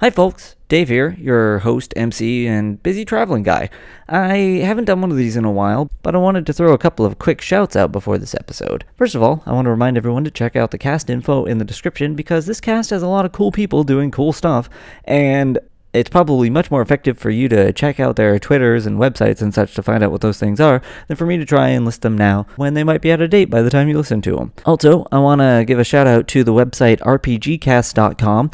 [0.00, 0.56] Hi, folks.
[0.68, 3.68] Dave here, your host, MC, and busy traveling guy.
[4.08, 6.78] I haven't done one of these in a while, but I wanted to throw a
[6.78, 8.86] couple of quick shouts out before this episode.
[8.96, 11.58] First of all, I want to remind everyone to check out the cast info in
[11.58, 14.70] the description because this cast has a lot of cool people doing cool stuff,
[15.04, 15.58] and
[15.92, 19.52] it's probably much more effective for you to check out their Twitters and websites and
[19.52, 22.00] such to find out what those things are than for me to try and list
[22.00, 24.36] them now when they might be out of date by the time you listen to
[24.36, 24.54] them.
[24.64, 28.50] Also, I want to give a shout out to the website rpgcast.com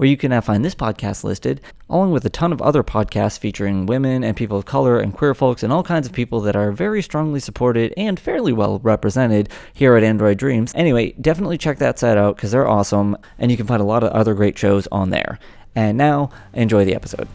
[0.00, 1.60] where you can now find this podcast listed,
[1.90, 5.34] along with a ton of other podcasts featuring women and people of color and queer
[5.34, 9.50] folks and all kinds of people that are very strongly supported and fairly well represented
[9.74, 10.72] here at Android Dreams.
[10.74, 14.02] Anyway, definitely check that site out because they're awesome, and you can find a lot
[14.02, 15.38] of other great shows on there.
[15.74, 17.28] And now, enjoy the episode.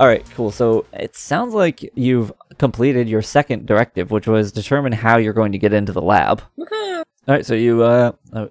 [0.00, 0.50] All right, cool.
[0.50, 5.52] So it sounds like you've completed your second directive, which was determine how you're going
[5.52, 6.42] to get into the lab.
[6.58, 8.46] All right, so you uh, uh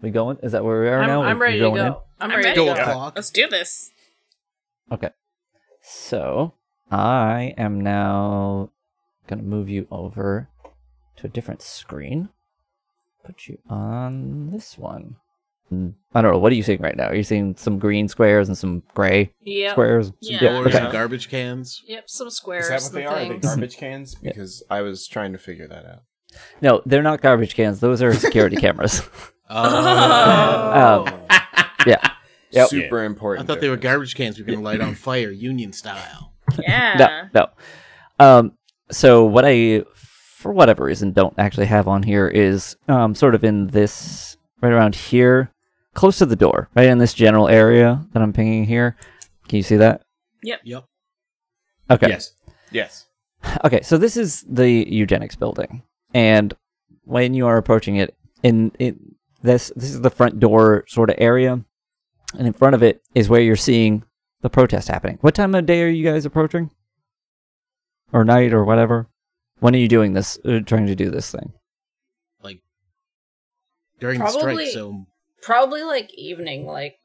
[0.00, 0.38] we going?
[0.42, 1.22] Is that where we are I'm, now?
[1.22, 1.86] I'm We- ready we to go.
[1.86, 1.92] in?
[1.92, 2.92] I'm I'm ready ready to to go.
[2.94, 3.12] go.
[3.14, 3.92] Let's do this.
[4.90, 5.10] Okay.
[5.82, 6.54] So
[6.90, 8.70] I am now
[9.28, 10.48] gonna move you over
[11.16, 12.28] to a different screen.
[13.24, 15.14] Put you on this one.
[16.14, 16.38] I don't know.
[16.38, 17.08] What are you seeing right now?
[17.08, 19.72] Are you seeing some green squares and some gray Yep.
[19.72, 20.12] squares?
[20.20, 20.40] Yeah.
[20.40, 20.78] Doors okay.
[20.78, 21.80] and garbage cans.
[21.86, 22.04] Yep.
[22.08, 22.64] Some squares.
[22.64, 23.16] Is that what they and are?
[23.16, 24.16] Are they garbage cans?
[24.22, 24.32] Yeah.
[24.32, 26.02] Because I was trying to figure that out.
[26.60, 27.80] No, they're not garbage cans.
[27.80, 29.02] Those are security cameras.
[29.48, 31.04] Oh.
[31.06, 31.20] Um,
[31.86, 32.10] yeah.
[32.50, 32.68] Yep.
[32.68, 33.04] Super important.
[33.04, 33.46] I important.
[33.46, 36.32] thought they were garbage cans we are going to light on fire, Union style.
[36.58, 37.28] Yeah.
[37.34, 37.48] No,
[38.20, 38.26] no.
[38.38, 38.52] Um,
[38.90, 43.44] so what I, for whatever reason, don't actually have on here is um, sort of
[43.44, 45.50] in this right around here,
[45.94, 48.96] close to the door, right in this general area that I'm pinging here.
[49.48, 50.02] Can you see that?
[50.42, 50.60] Yep.
[50.64, 50.84] Yep.
[51.90, 52.08] Okay.
[52.08, 52.32] Yes.
[52.70, 53.06] Yes.
[53.64, 53.82] Okay.
[53.82, 55.82] So this is the eugenics building,
[56.14, 56.54] and
[57.04, 61.16] when you are approaching it, in in this this is the front door sort of
[61.18, 61.52] area,
[62.38, 64.04] and in front of it is where you're seeing
[64.42, 65.18] the protest happening.
[65.20, 66.70] What time of day are you guys approaching?
[68.12, 69.08] Or night or whatever?
[69.60, 70.38] When are you doing this?
[70.44, 71.52] Uh, trying to do this thing?
[72.42, 72.60] Like
[74.00, 75.06] during Probably- the strike, so
[75.42, 76.96] Probably like evening, like,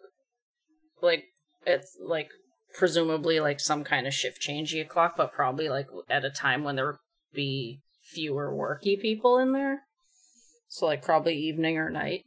[1.01, 1.25] like
[1.65, 2.29] it's like
[2.73, 6.75] presumably like some kind of shift changey o'clock, but probably like at a time when
[6.75, 6.97] there would
[7.33, 9.81] be fewer worky people in there.
[10.69, 12.23] So like probably evening or night.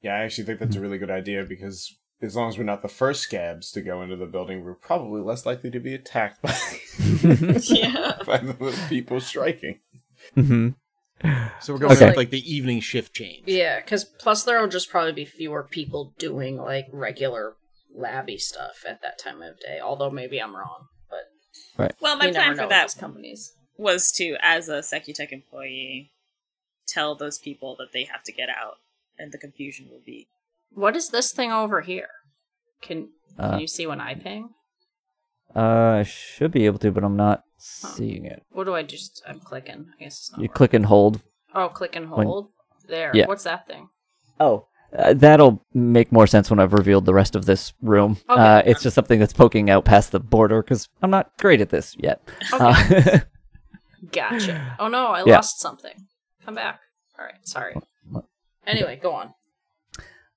[0.00, 2.82] Yeah, I actually think that's a really good idea because as long as we're not
[2.82, 6.42] the first scabs to go into the building, we're probably less likely to be attacked
[6.42, 6.56] by,
[7.62, 8.16] Yeah.
[8.26, 9.80] by the people striking.
[10.34, 10.70] hmm
[11.60, 12.06] so we're going Okay.
[12.06, 13.44] with like the evening shift change.
[13.46, 17.54] Yeah, because plus there'll just probably be fewer people doing like regular
[17.94, 19.78] labby stuff at that time of day.
[19.80, 21.24] Although maybe I'm wrong, but
[21.82, 21.94] right.
[22.00, 23.52] Well, my you plan for with that these companies.
[23.76, 26.10] was to, as a Secutech employee,
[26.88, 28.76] tell those people that they have to get out,
[29.18, 30.26] and the confusion will be.
[30.70, 32.08] What is this thing over here?
[32.80, 34.50] Can can Uh, you see when I ping?
[35.54, 38.42] Uh, I should be able to, but I'm not seeing it.
[38.52, 39.22] What do I just?
[39.26, 39.86] I'm clicking.
[39.98, 40.38] I guess it's not.
[40.38, 40.54] You working.
[40.54, 41.20] click and hold.
[41.54, 42.50] Oh, click and when- hold.
[42.88, 43.10] there.
[43.14, 43.26] Yeah.
[43.26, 43.88] What's that thing?
[44.40, 48.16] Oh, uh, that'll make more sense when I've revealed the rest of this room.
[48.28, 48.40] Okay.
[48.40, 51.68] Uh, it's just something that's poking out past the border because I'm not great at
[51.70, 52.20] this yet.
[52.52, 53.18] Uh,
[54.12, 54.76] Gotcha.
[54.78, 55.36] Oh no, I Yeah.
[55.36, 55.94] lost something.
[56.44, 56.80] Come back.
[57.18, 57.36] All right.
[57.46, 57.74] Sorry.
[58.66, 59.32] Anyway, go on.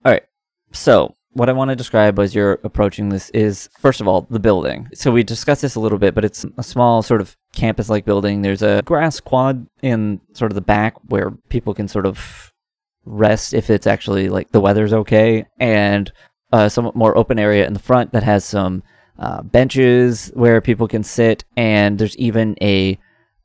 [0.04, 0.24] All right.
[0.72, 4.40] So, what I want to describe as you're approaching this is, first of all, the
[4.40, 4.88] building.
[4.94, 8.06] So, we discussed this a little bit, but it's a small sort of campus like
[8.06, 8.42] building.
[8.42, 12.52] There's a grass quad in sort of the back where people can sort of
[13.06, 16.12] rest if it's actually like the weather's okay, and
[16.52, 18.82] a somewhat more open area in the front that has some
[19.20, 22.98] uh, benches where people can sit, and there's even a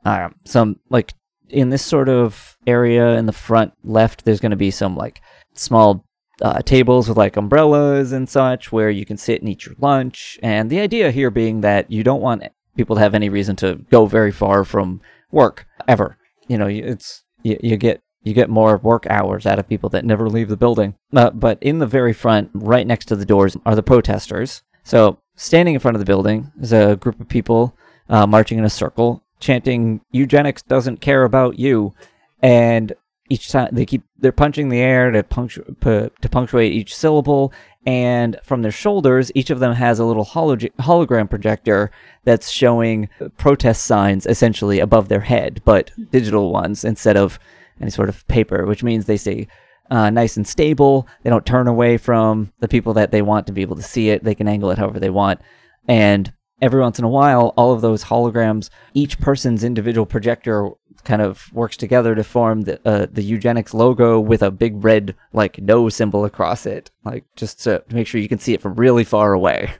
[0.04, 1.14] um, some like
[1.48, 5.20] in this sort of area in the front left, there's going to be some like
[5.54, 6.04] small
[6.42, 10.38] uh, tables with like umbrellas and such where you can sit and eat your lunch.
[10.42, 12.44] And the idea here being that you don't want
[12.76, 15.00] people to have any reason to go very far from
[15.30, 16.16] work ever.
[16.48, 19.88] You know, you- it's you, you get you get more work hours out of people
[19.90, 20.94] that never leave the building.
[21.14, 24.62] Uh, but in the very front, right next to the doors, are the protesters.
[24.84, 27.74] So standing in front of the building is a group of people
[28.10, 31.94] uh, marching in a circle, chanting "Eugenics doesn't care about you,"
[32.42, 32.92] and
[33.30, 37.52] each time they keep they're punching the air to punctu- pu- to punctuate each syllable
[37.86, 41.90] and from their shoulders each of them has a little holog- hologram projector
[42.24, 47.38] that's showing protest signs essentially above their head but digital ones instead of
[47.80, 49.46] any sort of paper which means they stay
[49.90, 51.08] uh, nice and stable.
[51.24, 54.10] They don't turn away from the people that they want to be able to see
[54.10, 54.22] it.
[54.22, 55.40] They can angle it however they want.
[55.88, 60.70] And every once in a while all of those holograms each person's individual projector
[61.04, 65.14] kind of works together to form the uh, the eugenics logo with a big red
[65.32, 68.74] like no symbol across it, like just to make sure you can see it from
[68.74, 69.70] really far away.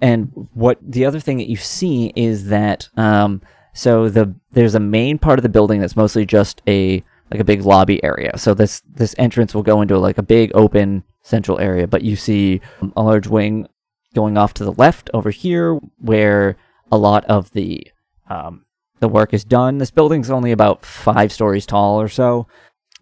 [0.00, 3.42] And what the other thing that you see is that um,
[3.72, 7.44] so the there's a main part of the building that's mostly just a like a
[7.44, 8.36] big lobby area.
[8.36, 12.16] So this this entrance will go into like a big open central area, but you
[12.16, 12.60] see
[12.96, 13.68] a large wing
[14.14, 16.56] going off to the left over here where
[16.90, 17.86] a lot of the
[18.30, 18.64] um,
[19.00, 19.78] the work is done.
[19.78, 22.46] This building's only about five stories tall or so,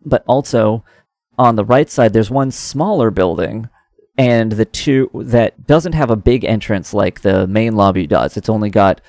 [0.05, 0.85] but also
[1.39, 3.69] on the right side there's one smaller building
[4.19, 8.37] and the two that doesn't have a big entrance like the main lobby does.
[8.37, 9.01] It's only got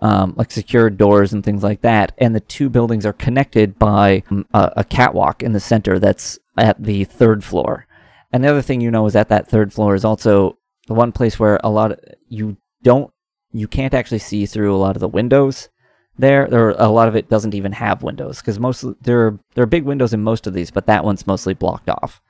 [0.00, 4.22] um, like secured doors and things like that, and the two buildings are connected by
[4.30, 7.86] um, a, a catwalk in the center that's at the third floor.
[8.32, 10.58] And the other thing you know is that that third floor is also
[10.88, 13.12] the one place where a lot of you don't
[13.52, 15.68] you can't actually see through a lot of the windows
[16.18, 16.48] there.
[16.48, 19.66] There a lot of it doesn't even have windows because most there are, there are
[19.66, 22.20] big windows in most of these, but that one's mostly blocked off.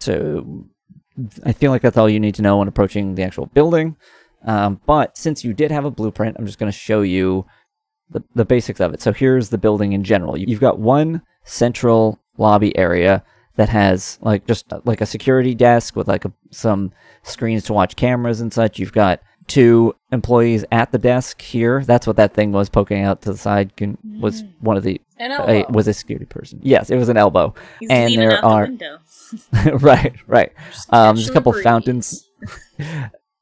[0.00, 0.66] So
[1.44, 3.96] I feel like that's all you need to know when approaching the actual building.
[4.44, 7.46] Um, but since you did have a blueprint, I'm just going to show you
[8.10, 9.02] the, the basics of it.
[9.02, 10.36] So here's the building in general.
[10.36, 13.24] You've got one central lobby area
[13.56, 16.92] that has like just like a security desk with like a, some
[17.22, 18.78] screens to watch cameras and such.
[18.78, 21.82] You've got two employees at the desk here.
[21.84, 23.76] That's what that thing was poking out to the side.
[23.76, 26.60] Can, was one of the An uh, was a security person.
[26.62, 27.54] Yes, it was an elbow.
[27.80, 29.00] He's And there are- the
[29.82, 30.52] right, right.
[30.90, 31.64] Um, there's a couple breeze.
[31.64, 32.28] fountains.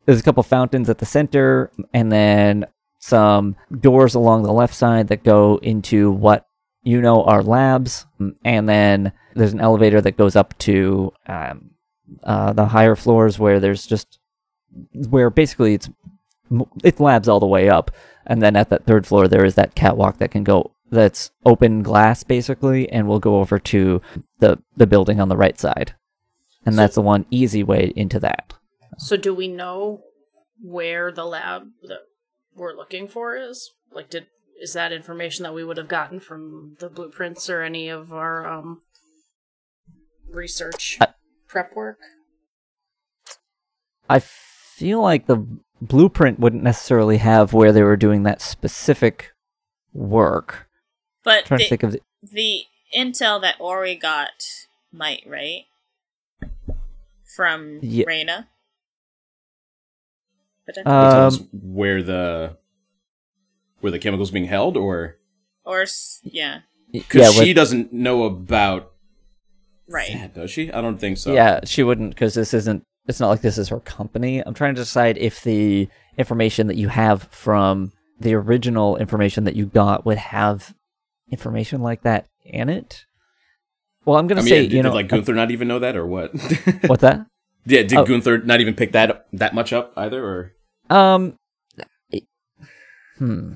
[0.07, 2.67] There's a couple fountains at the center, and then
[2.99, 6.47] some doors along the left side that go into what
[6.83, 8.05] you know are labs,
[8.45, 11.71] and then there's an elevator that goes up to um,
[12.23, 14.19] uh, the higher floors where there's just
[15.09, 15.89] where basically it's
[16.83, 17.91] it's labs all the way up,
[18.27, 21.83] and then at that third floor there is that catwalk that can go that's open
[21.83, 24.01] glass basically, and we'll go over to
[24.41, 25.95] the the building on the right side,
[26.67, 28.53] and So- that's the one easy way into that.
[28.99, 30.03] So do we know
[30.63, 32.01] where the lab that
[32.55, 33.73] we're looking for is?
[33.91, 34.27] Like, did
[34.63, 38.47] is that information that we would have gotten from the blueprints or any of our
[38.47, 38.83] um
[40.31, 41.15] research I-
[41.49, 41.99] prep work?
[44.09, 44.19] I
[44.77, 45.45] feel like the
[45.81, 49.33] blueprint wouldn't necessarily have where they were doing that specific
[49.93, 50.69] work.
[51.23, 52.63] But trying the, to think of the, the
[52.97, 54.31] intel that Ori got
[54.93, 55.65] might, right?
[57.37, 58.49] From Ye- Reyna.
[60.67, 62.57] But I- um, where the
[63.81, 65.19] where the chemicals being held, or
[65.65, 65.85] or
[66.23, 66.61] yeah,
[66.91, 68.93] because yeah, she with- doesn't know about
[69.89, 70.11] right.
[70.13, 70.73] that, does she?
[70.73, 71.35] I don't think so.
[71.35, 72.83] yeah, she wouldn't because this isn't.
[73.07, 74.41] It's not like this is her company.
[74.41, 79.57] I'm trying to decide if the information that you have from the original information that
[79.57, 80.75] you got would have
[81.31, 83.05] information like that in it.
[84.05, 85.97] Well, I'm gonna mean, say, did, you know, did like Gunther not even know that,
[85.97, 86.33] or what?
[86.87, 87.27] what's that?
[87.67, 88.05] yeah, did Oh.
[88.05, 90.53] Gunther not even pick that up, that much up either, or
[90.95, 91.37] Um,
[92.11, 92.25] it-
[93.19, 93.55] hmm.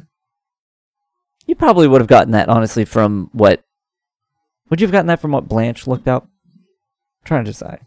[1.47, 3.62] You probably would have gotten that honestly from what.
[4.69, 6.28] Would you have gotten that from what Blanche looked up?
[7.25, 7.81] trying to decide.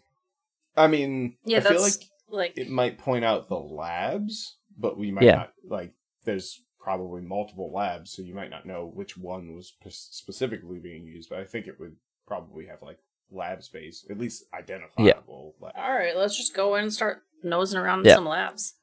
[0.76, 1.94] I mean, Yeah, I feel like
[2.30, 5.36] like it might point out the labs, but we might Yeah.
[5.36, 5.94] not like.
[6.24, 11.04] There's probably multiple labs, so you might not know which one was p- specifically being
[11.06, 11.30] used.
[11.30, 11.96] But I think it would
[12.28, 13.00] probably have like
[13.32, 15.56] lab space, at least identifiable.
[15.60, 15.74] lab.
[15.76, 16.16] all right.
[16.16, 18.16] Let's just go in and start nosing around in Yeah.
[18.16, 18.76] some labs.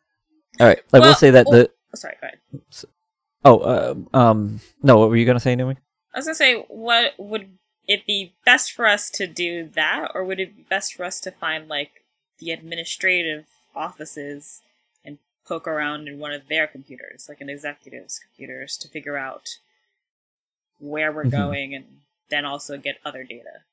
[0.61, 1.71] All right, I will say that oh- the.
[1.71, 2.41] Oh, sorry, go ahead.
[3.45, 4.99] Oh, uh, um, no.
[4.99, 5.77] What were you gonna say, Numi?
[6.15, 7.58] I was gonna say, what would
[7.89, 11.21] it be best for us to do that, or would it be best for us
[11.23, 12.05] to find like
[12.39, 14.63] the administrative offices
[15.05, 19.59] and poke around in one of their computers, like an executive's computers, to figure out
[20.81, 21.29] where we're Mhm.
[21.29, 23.65] going, and then also get other data?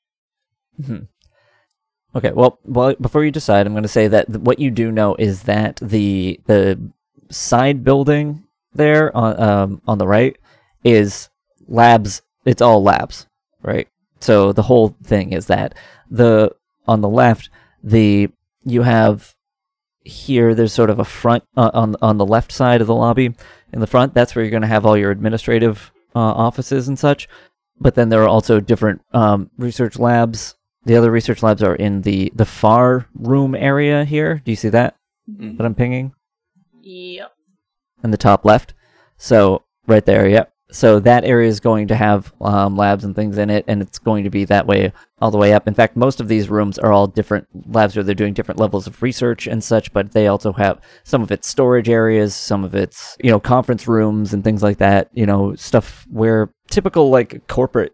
[2.14, 4.90] Okay, well, well, before you decide, I'm going to say that th- what you do
[4.90, 6.80] know is that the the
[7.30, 10.36] side building there on um, on the right
[10.84, 11.28] is
[11.68, 12.22] labs.
[12.46, 13.26] It's all labs,
[13.62, 13.88] right?
[14.20, 15.74] So the whole thing is that
[16.10, 16.54] the
[16.88, 17.50] on the left,
[17.82, 18.28] the
[18.64, 19.34] you have
[20.04, 20.54] here.
[20.54, 23.34] There's sort of a front uh, on on the left side of the lobby.
[23.72, 26.98] In the front, that's where you're going to have all your administrative uh, offices and
[26.98, 27.28] such.
[27.78, 30.54] but then there are also different um, research labs.
[30.86, 34.40] The other research labs are in the the far room area here.
[34.44, 34.96] Do you see that
[35.28, 35.58] Mhm.
[35.58, 36.14] that I'm pinging
[36.80, 37.32] Yep.
[38.04, 38.72] in the top left?
[39.18, 40.52] So right there, yep.
[40.70, 44.00] So that area is going to have um, labs and things in it, and it's
[44.00, 45.68] going to be that way all the way up.
[45.68, 48.86] In fact, most of these rooms are all different labs where they're doing different levels
[48.86, 52.74] of research and such, but they also have some of its storage areas, some of
[52.74, 57.46] its, you know, conference rooms and things like that, you know, stuff where typical like
[57.46, 57.92] corporate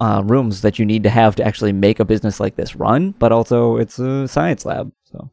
[0.00, 3.12] uh, rooms that you need to have to actually make a business like this run,
[3.18, 4.92] but also it's a science lab.
[5.04, 5.30] So,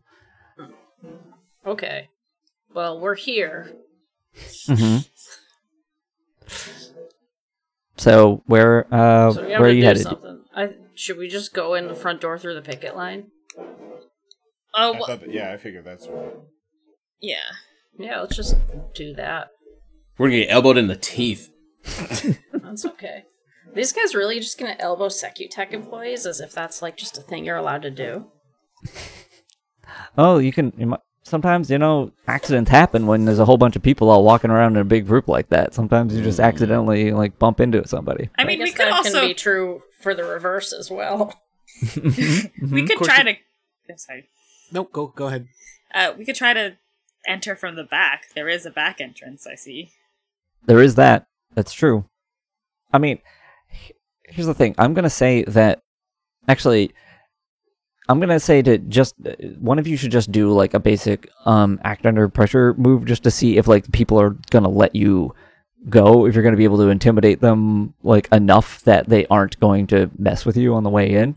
[1.65, 2.09] Okay.
[2.73, 3.71] Well, we're here.
[4.67, 4.97] hmm
[7.97, 10.03] so where uh, So where are you headed?
[10.03, 10.43] something.
[10.55, 13.27] I should we just go in the front door through the picket line?
[14.77, 16.41] Oh, I wha- that, yeah, I figured that's what.
[17.21, 17.37] yeah.
[17.97, 18.57] Yeah, let's just
[18.93, 19.47] do that.
[20.17, 21.49] We're gonna get elbowed in the teeth.
[22.51, 23.23] That's okay.
[23.73, 27.45] These guys really just gonna elbow Secutech employees as if that's like just a thing
[27.45, 28.27] you're allowed to do.
[30.17, 30.73] Oh, you can.
[30.77, 34.23] You might, sometimes you know accidents happen when there's a whole bunch of people all
[34.23, 35.73] walking around in a big group like that.
[35.73, 38.29] Sometimes you just accidentally like bump into somebody.
[38.37, 41.33] I mean, we guess could that also can be true for the reverse as well.
[41.95, 43.35] we could try it- to.
[43.91, 44.29] I'm sorry.
[44.71, 45.47] Nope, go go ahead.
[45.93, 46.77] Uh, we could try to
[47.27, 48.23] enter from the back.
[48.35, 49.45] There is a back entrance.
[49.45, 49.91] I see.
[50.65, 51.27] There is that.
[51.53, 52.05] That's true.
[52.91, 53.19] I mean,
[54.23, 54.75] here's the thing.
[54.77, 55.81] I'm gonna say that.
[56.47, 56.93] Actually,
[58.07, 61.29] I'm gonna say to just uh, one of you should just do like a basic
[61.45, 65.33] um act under pressure move just to see if like people are gonna let you
[65.89, 66.25] go.
[66.25, 70.09] If you're gonna be able to intimidate them like enough that they aren't going to
[70.17, 71.35] mess with you on the way in.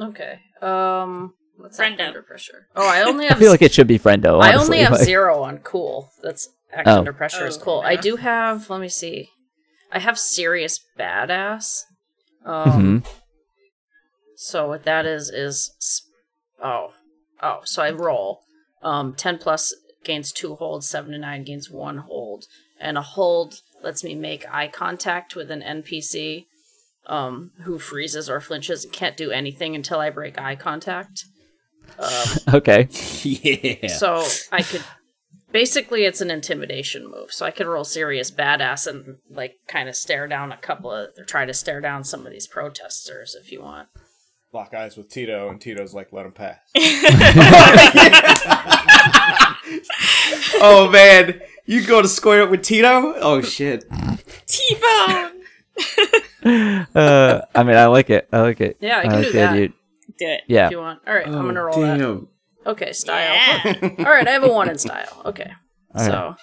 [0.00, 0.38] Okay.
[0.62, 2.06] Um what's Friendo.
[2.08, 2.68] under pressure?
[2.74, 4.42] Oh, I only I have feel like it should be friendo.
[4.42, 6.10] I only have like- zero on cool.
[6.22, 6.98] That's act Oh.
[7.00, 7.82] under pressure is Oh, cool.
[7.84, 9.28] I do have let me see.
[9.92, 11.82] I have serious badass.
[12.46, 13.06] Um Mhm.
[14.42, 16.02] So what that is is s-
[16.62, 16.92] oh.
[17.42, 18.40] Oh, so I roll.
[18.82, 22.46] Um ten plus gains two holds, seven to nine gains one hold.
[22.80, 26.46] And a hold lets me make eye contact with an NPC
[27.06, 31.24] um who freezes or flinches and can't do anything until I break eye contact.
[31.98, 32.88] Um Okay.
[33.24, 33.88] yeah.
[33.88, 34.84] so I could
[35.52, 37.32] basically it's an intimidation move.
[37.32, 41.08] So I could roll serious badass and like kind of stare down a couple of
[41.18, 43.88] or try to stare down some of these protesters if you want.
[44.52, 46.58] Lock eyes with Tito, and Tito's like, let him pass.
[50.60, 53.14] oh man, you go to square up with Tito?
[53.16, 53.84] Oh shit.
[54.46, 55.32] T-bone.
[56.94, 58.28] uh, I mean, I like it.
[58.32, 58.76] I like it.
[58.80, 59.52] Yeah, I can like do that.
[59.52, 59.74] idea- Do
[60.26, 60.40] it.
[60.48, 60.66] Yeah.
[60.66, 61.00] If you want.
[61.06, 62.26] All right, I'm Oh, gonna roll that.
[62.66, 63.32] Okay, style.
[63.34, 63.72] Yeah.
[63.98, 65.22] All right, I have a one in style.
[65.26, 65.50] Okay,
[65.94, 66.34] All so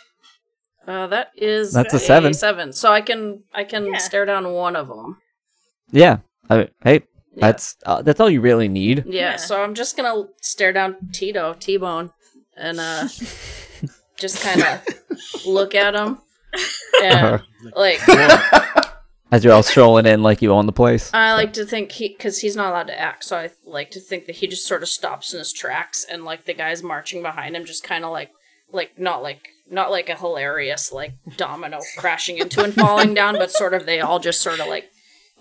[0.87, 2.33] uh, that is That's a seven.
[2.33, 2.71] Seven.
[2.73, 3.97] So I can I can Yeah.
[3.97, 5.17] stare down one of them.
[5.91, 6.19] Yeah.
[6.49, 7.01] I, hey,
[7.37, 7.47] Yeah.
[7.47, 9.03] that's uh, that's all you really need.
[9.05, 9.35] Yeah, Yeah.
[9.37, 12.11] so I'm just gonna stare down Tito, T Bone,
[12.55, 13.07] and uh
[14.19, 16.17] just kind of look at him,
[17.03, 17.41] and
[17.75, 17.99] like
[19.29, 21.13] As you're all strolling in like you own the place.
[21.13, 23.99] I like to think he, because he's not allowed to act, so I like to
[23.99, 27.21] think that he just sort of stops in his tracks, and like the guys marching
[27.21, 28.31] behind him, just kind of like,
[28.71, 33.51] like not like not like a hilarious like domino crashing into and falling down, but
[33.51, 34.85] sort of they all just sort of like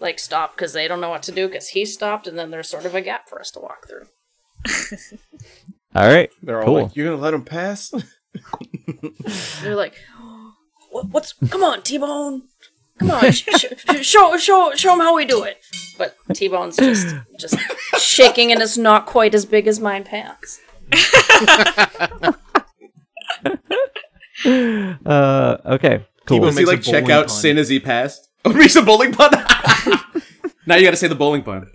[0.01, 2.69] like stop because they don't know what to do because he stopped, and then there's
[2.69, 4.07] sort of a gap for us to walk through.
[5.95, 6.31] All right.
[6.43, 7.91] They're all like, you're gonna let him pass?
[9.63, 9.95] They're like,
[10.91, 11.33] what, "What's?
[11.49, 12.43] Come on, T Bone,
[12.99, 13.65] come on, sh- sh-
[14.03, 15.65] show show show him how we do it."
[15.97, 17.57] But T Bone's just just
[17.99, 20.61] shaking, and it's not quite as big as mine pants.
[24.45, 26.05] Uh, okay.
[26.27, 26.39] Cool.
[26.39, 27.37] T-Bone Does he makes a like check out pun.
[27.37, 28.26] sin as he passed?
[28.47, 29.31] Makes a bowling pun.
[30.67, 31.67] now you got to say the bowling pun.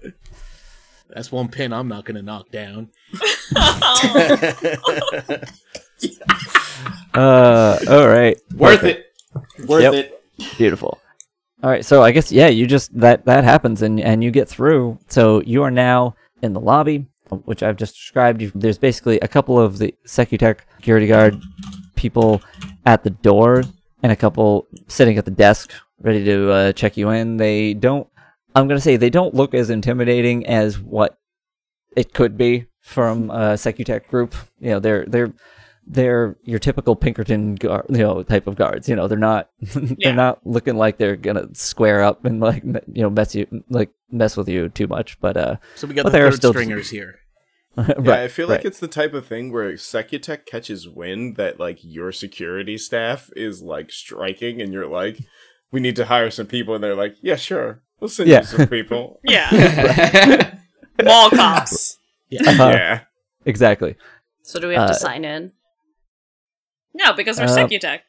[1.09, 2.89] That's one pin I'm not gonna knock down.
[7.13, 8.37] Uh, all right.
[8.55, 9.05] Worth Perfect.
[9.59, 9.67] it.
[9.67, 9.93] Worth Yep.
[9.93, 10.23] it.
[10.57, 10.97] Beautiful.
[11.63, 14.47] All right, so I guess yeah, you just that that happens and and you get
[14.47, 14.97] through.
[15.09, 17.05] So you are now in the lobby,
[17.45, 18.41] which I've just described.
[18.41, 21.39] You, there's basically a couple of the Secutech security guard
[21.95, 22.41] people
[22.85, 23.63] at the door
[24.03, 27.37] and a couple sitting at the desk ready to uh, check you in.
[27.37, 28.07] They don't.
[28.55, 31.17] I'm gonna say they don't look as intimidating as what
[31.95, 34.35] it could be from a Secutech group.
[34.59, 35.33] You know, they're they're
[35.87, 38.89] they're your typical Pinkerton guard, you know, type of guards.
[38.89, 43.01] You know, they're not they're not looking like they're gonna square up and like you
[43.03, 45.19] know mess you like mess with you too much.
[45.21, 47.19] But uh, So we got the are third still- stringers here.
[47.75, 51.59] Right, Yeah, I feel like it's the type of thing where Secutech catches wind that
[51.59, 55.17] like your security staff is like striking, and you're like,
[55.71, 58.39] we need to hire some people, and they're like, yeah, sure, we'll send Yeah.
[58.41, 59.19] you some people.
[59.27, 60.55] Yeah.
[61.03, 61.97] Mall cops.
[62.33, 62.69] Uh-huh.
[62.73, 62.99] yeah.
[63.45, 63.95] Exactly.
[64.43, 65.51] So do we have Uh, to sign in?
[66.93, 67.99] No, because we're Uh, Secutech.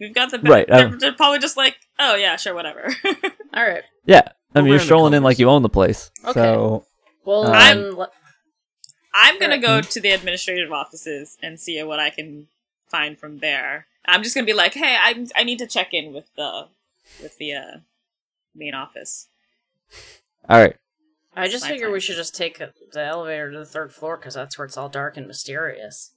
[0.00, 2.88] We've got the Right, They're, um, they're probably just like, oh yeah, sure, whatever.
[3.54, 3.82] All right.
[4.06, 4.22] Yeah.
[4.26, 6.10] I We'll mean, you're strolling in like you own the place.
[6.24, 6.32] Okay.
[6.32, 6.86] So
[7.24, 8.10] Well, Um, then, le-
[9.14, 12.48] I'm gonna go to the administrative offices and see what I can
[12.88, 13.86] find from there.
[14.04, 16.68] I'm just gonna be like, hey, I I need to check in with the
[17.22, 17.76] with the uh,
[18.54, 19.28] main office.
[20.48, 20.76] all right.
[21.36, 21.94] I just fine, figure fine.
[21.94, 24.88] we should just take the elevator to the third floor because that's where it's all
[24.88, 26.12] dark and mysterious.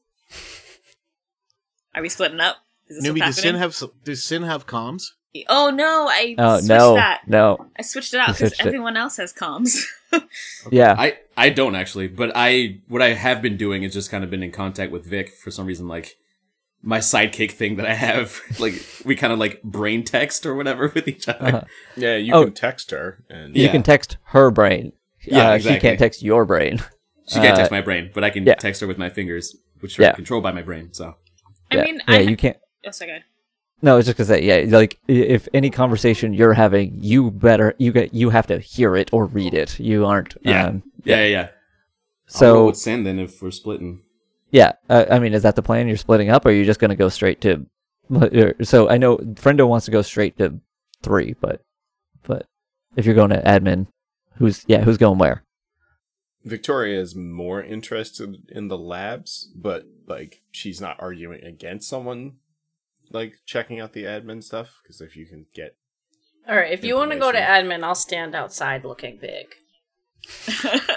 [1.96, 2.58] Are we splitting up?
[2.88, 5.14] Is this Newbie, does Sin have does Sin have comms?
[5.50, 7.22] Oh no, I Oh switched no, that.
[7.28, 7.68] no.
[7.78, 8.66] I switched it out because switched it.
[8.68, 9.84] everyone else has comms.
[10.72, 10.96] Yeah.
[10.98, 14.30] I I don't actually, but I what I have been doing is just kind of
[14.30, 16.18] been in contact with Vic for some reason, like
[16.82, 18.40] my sidekick thing that I have.
[18.60, 18.74] Like
[19.06, 21.46] we kind of like brain text or whatever with each other.
[21.48, 21.62] Uh-huh.
[21.96, 22.46] Yeah, you Oh.
[22.46, 23.72] can text her, and You Yeah.
[23.72, 24.94] can text her brain.
[25.26, 26.80] Yeah, uh, She can't text your brain.
[27.28, 28.56] She can't Uh, text my brain, but I can yeah.
[28.56, 30.14] text her with my fingers, which are Yeah.
[30.14, 30.94] controlled by my brain.
[30.94, 31.16] So
[31.70, 31.82] I yeah.
[31.84, 32.58] mean, yeah, I you can't.
[32.88, 33.24] oh, so good.
[33.82, 37.30] No, I was just gonna say, yeah, like i- if any conversation you're having, you
[37.32, 39.80] better you get you have to hear it or read it.
[39.80, 40.36] You aren't.
[40.42, 40.68] Yeah.
[40.68, 41.50] Um, yeah, yeah, yeah.
[42.28, 44.02] So roll with Sin then if we're splitting.
[44.52, 45.88] yeah, uh, I mean, is that the plan?
[45.88, 47.66] You're splitting up, or are you just gonna go straight to?
[48.64, 50.60] So I know Friendo wants to go straight to
[51.04, 51.62] three, but
[52.24, 52.46] but
[52.96, 53.88] if you're going to admin,
[54.38, 55.44] who's yeah, who's going where?
[56.46, 62.38] Victoria is more interested in the labs, but like she's not arguing against someone
[63.12, 65.76] like checking out the admin stuff because if you can get
[66.48, 66.72] All right.
[66.72, 69.48] If you want to go to admin, I'll stand outside looking big.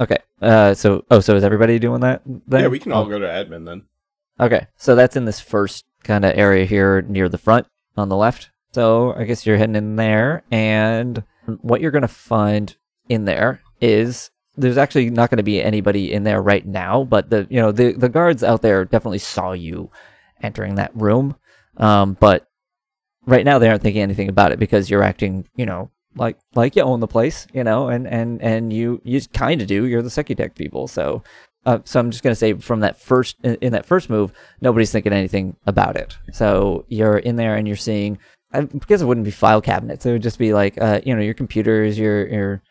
[0.00, 0.18] Okay.
[0.40, 0.74] Uh.
[0.74, 2.22] So oh, so is everybody doing that?
[2.24, 2.62] Then?
[2.62, 3.82] yeah, we can all Oh, go to admin then.
[4.40, 8.16] Okay, so that's in this first kind of area here near the front on the
[8.16, 8.50] left.
[8.72, 11.24] So I guess you're heading in there, and
[11.62, 12.76] what you're going to find
[13.08, 17.30] in there is there's actually not going to be anybody in there right now, but
[17.30, 19.90] the you know the the guards out there definitely saw you
[20.42, 21.36] entering that room,
[21.76, 22.48] um, but
[23.26, 26.76] right now they aren't thinking anything about it because you're acting you know like like
[26.76, 29.86] you own the place, you know, and and and you you kind of do.
[29.86, 31.22] You're the Secutech people, so.
[31.66, 35.12] Uh, so I'm just gonna say from that first in, that first move, nobody's thinking
[35.12, 36.16] anything about it.
[36.32, 38.18] So you're in there and you're seeing.
[38.52, 40.06] I guess it wouldn't be file cabinets.
[40.06, 42.62] It would just be like uh, you know your computers, your your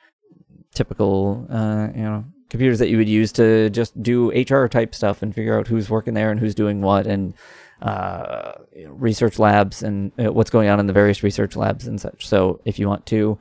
[0.77, 5.21] typical uh, you know computers that you would use to just do HR type stuff
[5.21, 7.33] and figure out who's working there and who's doing what and
[7.81, 8.53] uh,
[8.87, 12.25] research labs and uh, what's going on in the various research labs and such.
[12.27, 13.37] So if you want to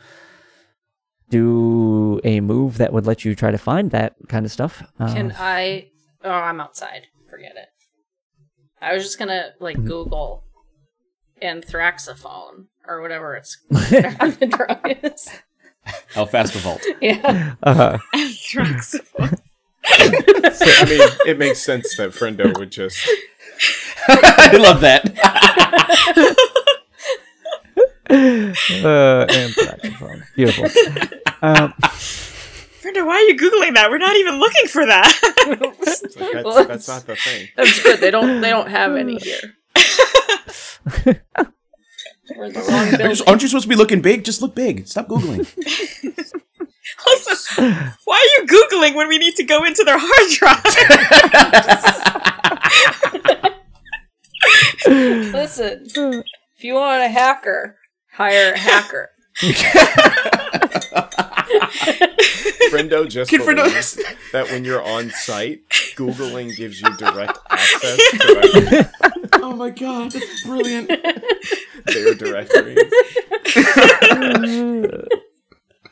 [1.30, 5.12] do a move that would let you try to find that kind of stuff, uh,
[5.14, 5.90] Can I?
[6.24, 7.06] Oh, I'm outside.
[7.30, 7.68] Forget it.
[8.80, 9.86] I was just gonna like Mm-hmm.
[9.86, 10.42] Google
[11.42, 15.28] anthraxophone or whatever it's the drug is.
[16.14, 16.82] El Fast Vault.
[17.00, 17.54] Yeah.
[17.62, 19.38] uh, Anthraxophone.
[19.86, 19.94] So,
[20.68, 23.08] I mean, it makes sense that Friendo would just
[24.08, 25.06] I love that.
[28.10, 30.24] uh, and saxophone.
[30.34, 30.64] Beautiful.
[31.40, 31.72] Um,
[32.82, 33.88] Brenda, why are you googling that?
[33.90, 35.12] We're not even looking for that.
[35.46, 36.02] like, that's,
[36.44, 37.48] Well, that's not the thing.
[37.56, 38.00] That's good.
[38.00, 38.40] They don't.
[38.40, 39.54] They don't have any here.
[42.34, 44.24] We're in the wrong Aren't you, aren't you supposed to be looking big?
[44.24, 44.86] Just look big.
[44.86, 45.38] Stop googling.
[47.06, 47.62] also,
[48.04, 50.64] why are you googling when we need to go into their hard drive?
[55.34, 55.86] Listen,
[56.56, 57.76] if you want a hacker,
[58.12, 59.10] hire a hacker.
[62.70, 63.64] Friendo just Kid Friendo.
[63.66, 69.70] believes that when you're on site, Googling gives you direct access to like, oh my
[69.70, 70.88] god, that's brilliant.
[71.86, 72.78] their directories.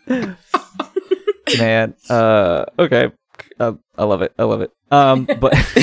[1.59, 3.13] man, uh, okay.
[3.61, 4.35] Uh, I love it.
[4.37, 4.73] I love it.
[4.91, 5.55] Um, but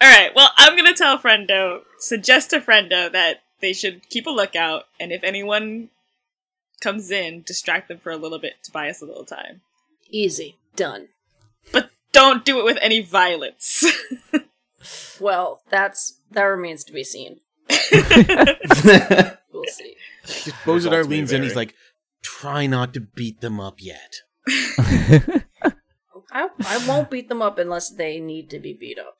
[0.00, 0.30] All right.
[0.34, 5.10] Well, I'm gonna tell Friendo, suggest to Friendo that they should keep a lookout, and
[5.10, 5.88] if anyone
[6.80, 9.62] comes in, distract them for a little bit to buy us a little time.
[10.08, 10.56] Easy.
[10.76, 11.08] Done.
[11.72, 13.84] But don't do it with any violence.
[15.20, 17.40] Well, that's that remains to be seen.
[19.52, 19.96] We'll see.
[20.64, 21.42] Bozidar leans in.
[21.42, 21.74] He's like,
[22.22, 24.14] "Try not to beat them up yet."
[26.32, 29.16] I I won't beat them up unless they need to be beat up.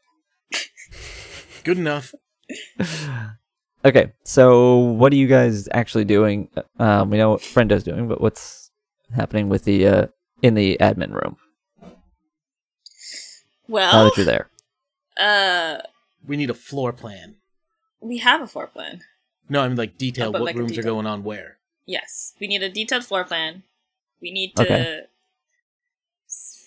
[1.64, 2.14] Good enough.
[3.84, 4.12] okay.
[4.24, 6.48] So what are you guys actually doing?
[6.78, 8.70] Um, we know what Friendo's doing, but what's
[9.14, 10.06] happening with the uh
[10.40, 11.36] in the admin room
[13.68, 14.48] Well, now that you're there?
[15.18, 15.78] Uh,
[16.26, 17.36] We need a floor plan.
[18.00, 19.02] we have a floor plan.
[19.48, 21.58] No, I mean like detail Oh, what like a rooms are going on where.
[21.86, 23.64] Yes, we need a detailed floor plan.
[24.20, 25.00] We need to Okay.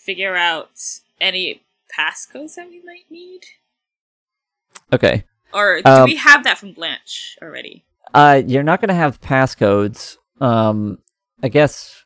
[0.04, 0.72] figure out
[1.20, 1.64] any
[1.98, 3.46] passcodes that we might need.
[4.94, 5.24] Okay.
[5.54, 7.86] Or do Um, we have that from Blanche already?
[8.14, 10.18] Uh, you're not going to have passcodes.
[10.42, 11.00] Um,
[11.42, 12.04] I guess.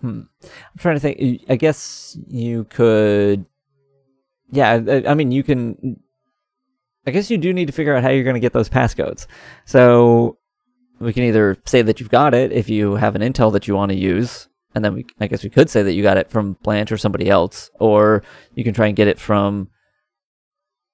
[0.00, 0.22] Hmm.
[0.42, 1.42] I'm trying to think.
[1.48, 3.46] I guess you could.
[4.50, 6.00] Yeah, I, I mean, you can.
[7.06, 9.26] I guess you do need to figure out how you're going to get those passcodes.
[9.66, 10.38] So
[11.00, 13.74] we can either say that you've got it if you have an intel that you
[13.74, 16.30] want to use, and then we, I guess we could say that you got it
[16.30, 18.22] from Blanche or somebody else, or
[18.54, 19.68] you can try and get it from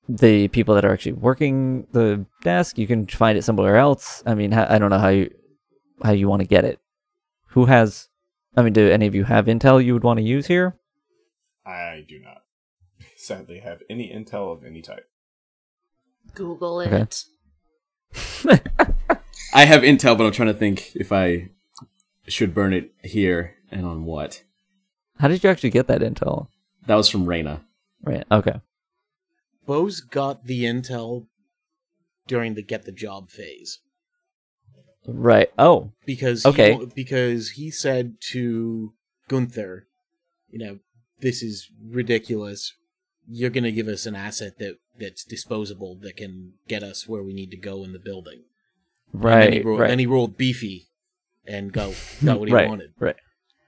[0.09, 2.77] the people that are actually working the desk.
[2.79, 4.23] You can find it somewhere else.
[4.27, 5.31] I mean, I don't know how you
[6.03, 6.81] how you want to get it.
[7.49, 8.09] Who has?
[8.57, 10.77] I mean, do any of you have intel you would want to use here?
[11.65, 12.40] I do not,
[13.21, 15.07] sadly, have any intel of any type.
[16.35, 17.03] Google Okay.
[17.03, 17.25] it.
[19.53, 21.51] I have intel, but I'm trying to think if I
[22.27, 24.43] should burn it here and on what.
[25.19, 26.49] How did you actually get that intel?
[26.87, 27.65] That was from Reyna.
[28.03, 28.25] Right.
[28.31, 28.61] Okay.
[29.67, 31.27] Bose got the intel
[32.27, 33.81] during the get the job phase
[35.07, 35.51] Right.
[35.59, 35.93] Oh.
[36.07, 36.75] because Okay.
[36.77, 38.93] he, because he said to
[39.29, 39.87] Gunther,
[40.49, 40.79] you know,
[41.21, 42.75] this is ridiculous.
[43.33, 47.23] You're going to give us an asset that that's disposable that can get us where
[47.23, 48.43] we need to go in the building.
[49.13, 49.65] And then he Right.
[49.65, 49.89] rolled, right.
[49.89, 50.89] then he rolled beefy
[51.47, 52.69] and go got what he right.
[52.69, 52.93] wanted.
[52.99, 53.17] Right.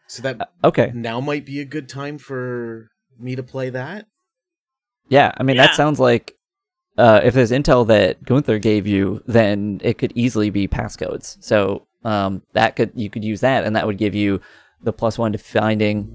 [0.09, 0.91] So that Uh, okay.
[0.95, 4.07] now might be a good time for me to play that.
[5.09, 5.33] Yeah.
[5.37, 5.69] I mean, Yeah.
[5.69, 6.35] that sounds like
[6.99, 11.37] uh, if there's intel that Gunther gave you, then it could easily be passcodes.
[11.43, 14.41] So um, that could you could use that, and that would give you
[14.83, 16.11] the plus one to finding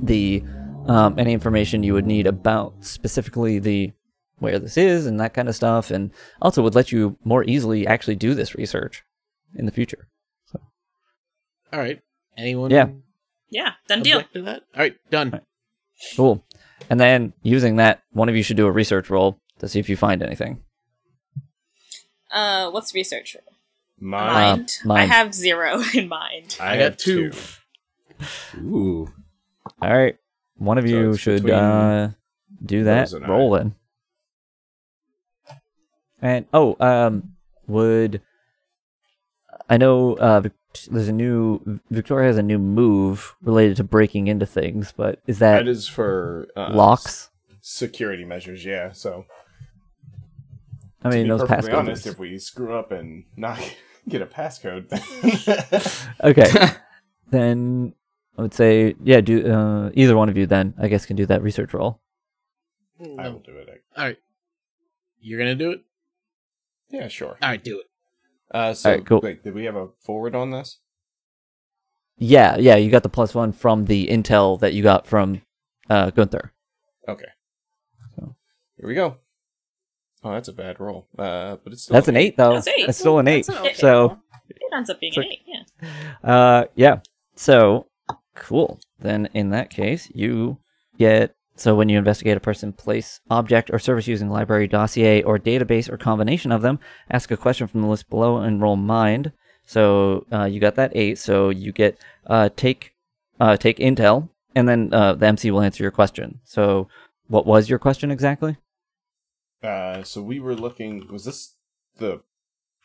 [0.00, 0.42] the
[0.88, 3.92] um, any information you would need about specifically the
[4.40, 7.86] where this is and that kind of stuff, and also would let you more easily
[7.86, 9.02] actually do this research
[9.54, 10.08] in the future.
[11.72, 12.00] All right.
[12.36, 12.70] Anyone?
[12.70, 12.88] Yeah.
[13.50, 14.22] Yeah, done deal.
[14.32, 14.62] to that?
[14.74, 15.30] All right, done.
[15.30, 15.42] Right.
[16.16, 16.44] Cool.
[16.90, 19.88] And then using that, one of you should do a research roll to see if
[19.88, 20.62] you find anything.
[22.30, 23.36] Uh, what's research?
[23.98, 24.26] Mine,
[24.58, 24.76] Mind.
[24.84, 25.10] I mind.
[25.10, 26.56] have zero in mind.
[26.60, 27.30] I, I have got two.
[27.30, 28.58] two.
[28.60, 29.12] Ooh.
[29.82, 30.16] All right.
[30.58, 32.10] One of So you should uh,
[32.64, 33.00] do that.
[33.00, 33.74] Rose and Roll in.
[36.20, 37.34] And oh, um,
[37.66, 38.20] would
[39.68, 40.14] I know?
[40.16, 40.42] Uh,
[40.90, 45.38] there's a new Victoria has a new move related to breaking into things, but is
[45.38, 47.06] that, That is for uh, locks?
[47.06, 48.64] s- security measures.
[48.64, 48.92] Yeah.
[48.92, 49.26] So
[51.02, 51.78] I to mean, be those perfectly passcodes.
[51.78, 53.58] honest, if we screw up and not
[54.08, 54.88] get a passcode,
[56.24, 56.50] Okay,
[57.30, 57.94] then
[58.38, 59.20] I would say yeah.
[59.20, 60.74] Do uh, either one of you then?
[60.80, 62.00] I guess can do that research roll.
[63.18, 63.68] I will do it.
[63.96, 64.16] All right.
[65.20, 65.80] You're gonna do it.
[66.90, 67.36] Yeah, sure.
[67.42, 67.86] All right, do it.
[68.50, 69.20] Uh, so, Alright, cool.
[69.22, 70.78] wait, did we have a forward on this?
[72.16, 72.76] Yeah, yeah.
[72.76, 75.42] You got the plus one from the intel that you got from
[75.90, 76.52] uh, Gunther.
[77.08, 77.26] Okay.
[78.16, 78.36] So.
[78.78, 79.16] Here we go.
[80.24, 81.08] Oh, that's a bad roll.
[81.18, 82.54] Uh, but it's still That's an eight though.
[82.54, 82.86] That's eight.
[82.86, 83.46] That's still an eight.
[83.46, 83.98] That's an okay so.
[84.08, 84.18] roll.
[84.48, 85.42] It ends up being So- an eight.
[85.46, 85.88] Yeah.
[86.24, 87.00] Uh, yeah.
[87.36, 87.86] So
[88.38, 88.80] cool.
[88.98, 90.58] Then in that case, you
[90.98, 95.38] get so when you investigate a person, place, object, or service using library, dossier, or
[95.38, 96.78] database, or combination of them,
[97.10, 99.32] ask a question from the list below and roll mind.
[99.66, 101.18] So uh, you got that eight.
[101.18, 102.94] So you get uh, take
[103.40, 106.40] uh, take intel, and then uh, the MC will answer your question.
[106.44, 106.88] So
[107.26, 108.56] what was your question exactly?
[109.62, 111.08] Uh, so we were looking.
[111.10, 111.56] Was this
[111.96, 112.22] the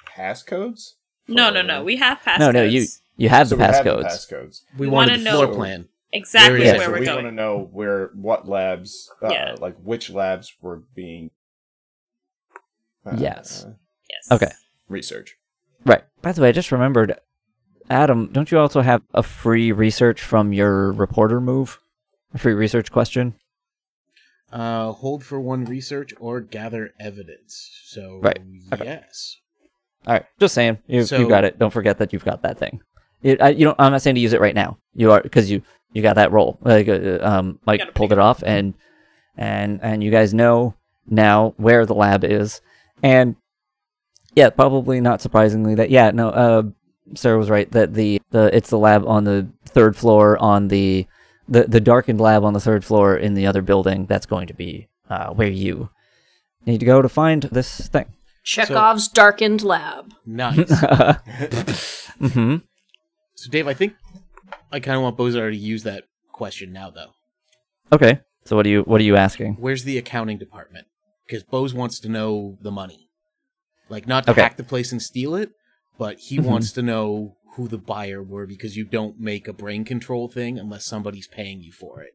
[0.07, 0.93] passcodes?
[1.27, 1.83] No, no, no.
[1.83, 2.39] We have passcodes.
[2.39, 2.63] No, no.
[2.63, 4.03] You you have so the we have passcodes.
[4.05, 4.61] passcodes.
[4.77, 5.87] We, We wanna the floor know- plan.
[6.11, 6.79] exactly There is.
[6.79, 7.17] where so we're we going.
[7.19, 9.55] We want to know where what labs, uh, Yeah.
[9.59, 11.31] like which labs were being.
[13.05, 13.65] uh, Yes.
[14.09, 14.31] Yes.
[14.31, 14.51] Okay.
[14.89, 15.37] Research.
[15.85, 16.03] Right.
[16.21, 17.19] By the way, I just remembered,
[17.89, 21.79] Adam, don't you also have a free research from your reporter move?
[22.33, 23.35] A free research question?
[24.51, 27.69] Uh, hold for one research or gather evidence.
[27.85, 28.39] So Right.
[28.71, 28.85] Okay.
[28.85, 29.37] yes.
[30.07, 30.25] All right.
[30.39, 30.79] Just saying.
[30.87, 31.59] You, So- you got it.
[31.59, 32.81] Don't forget that you've got that thing.
[33.21, 34.77] It, I, you don't, I'm not saying to use it right now.
[34.95, 35.61] You are, because you,
[35.93, 36.57] you got that role.
[36.61, 38.73] Like, uh, um, Mike pulled it off and,
[39.37, 40.73] and, and you guys know
[41.07, 42.59] now where the lab is.
[43.01, 43.37] And
[44.35, 46.63] yeah, probably not surprisingly that, yeah, no, uh,
[47.15, 51.07] Sarah was right that the, the, it's the lab on the third floor on the,
[51.47, 54.05] the, the darkened lab on the third floor in the other building.
[54.05, 55.89] That's going to be, uh, where you
[56.65, 58.05] need to go to find this thing.
[58.43, 60.13] Chekhov's darkened lab.
[60.25, 60.57] Nice.
[62.19, 62.57] mm-hmm.
[63.35, 63.93] so Dave, I think
[64.71, 67.11] I kind of want Bozar to use that question now, though.
[67.91, 68.19] Okay.
[68.45, 69.55] So what are you, what are you asking?
[69.59, 70.87] Where's the accounting department?
[71.25, 73.09] because Bose wants to know the money,
[73.89, 74.41] like not to Okay.
[74.41, 75.51] hack the place and steal it,
[75.97, 76.43] but he Mhm.
[76.43, 80.59] wants to know who the buyer were because you don't make a brain control thing
[80.59, 82.13] unless somebody's paying you for it,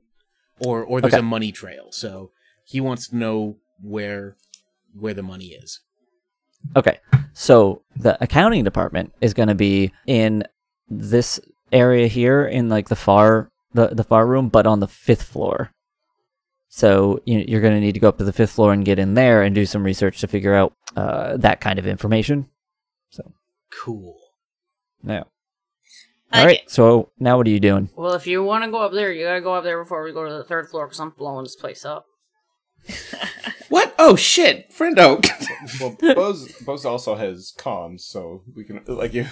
[0.61, 1.21] or or there's Okay.
[1.21, 1.91] a money trail.
[1.91, 2.33] So
[2.67, 4.37] he wants to know where
[4.93, 5.81] where the money is.
[6.77, 6.99] Okay,
[7.33, 10.45] so the accounting department is going to be in
[10.89, 11.41] this
[11.73, 15.71] area here, in like the far the the far room, but on the fifth floor.
[16.71, 18.99] So you, you're going to need to go up to the fifth floor and get
[18.99, 22.47] in there and do some research to figure out uh, that kind of information.
[23.11, 23.33] So
[23.73, 24.19] cool.
[25.03, 25.27] Now,
[26.31, 26.59] I all right.
[26.61, 27.89] get- So now, what are you doing?
[27.97, 30.13] Well, if you want to go up there, you gotta go up there before we
[30.13, 32.05] go to the third floor because I'm blowing this place up.
[33.69, 33.95] What?
[33.99, 35.23] Oh shit, friendo.
[35.81, 39.27] well, Bose Bose also has comms, so we can like you.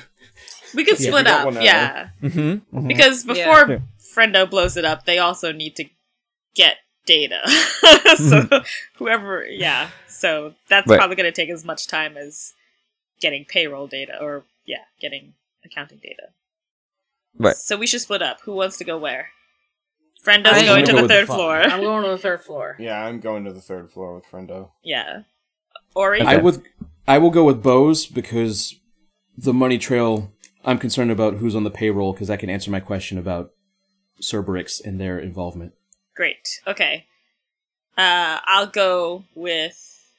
[0.74, 1.62] we could Yeah, split we up, one hour.
[1.62, 2.08] yeah.
[2.22, 2.86] Mm-hmm.
[2.88, 3.82] Because before Sure.
[4.14, 5.84] Friendo blows it up, they also need to
[6.54, 7.40] get data.
[8.16, 8.48] so
[8.96, 9.90] whoever, yeah.
[10.08, 10.96] So that's Right.
[10.98, 12.52] probably going to take as much time as
[13.20, 16.28] getting payroll data, or yeah, getting accounting data.
[17.38, 17.56] Right.
[17.56, 18.40] So we should split up.
[18.44, 19.28] Who wants to go where?
[20.24, 21.36] Friendo's I'm going gonna to go the with third five.
[21.36, 21.56] floor.
[21.56, 22.76] I'm going to the third floor.
[22.80, 24.70] yeah, I'm going to the third floor with Friendo.
[24.82, 25.22] yeah.
[25.94, 26.20] Ori.
[26.20, 26.28] Okay.
[26.28, 26.62] I would
[27.08, 28.74] I will go with Bose because
[29.38, 30.30] the money trail
[30.64, 33.52] I'm concerned about who's on the payroll because that can answer my question about
[34.20, 35.72] Cerberix and their involvement.
[36.14, 36.60] Great.
[36.66, 37.06] Okay.
[37.96, 40.10] Uh, I'll go with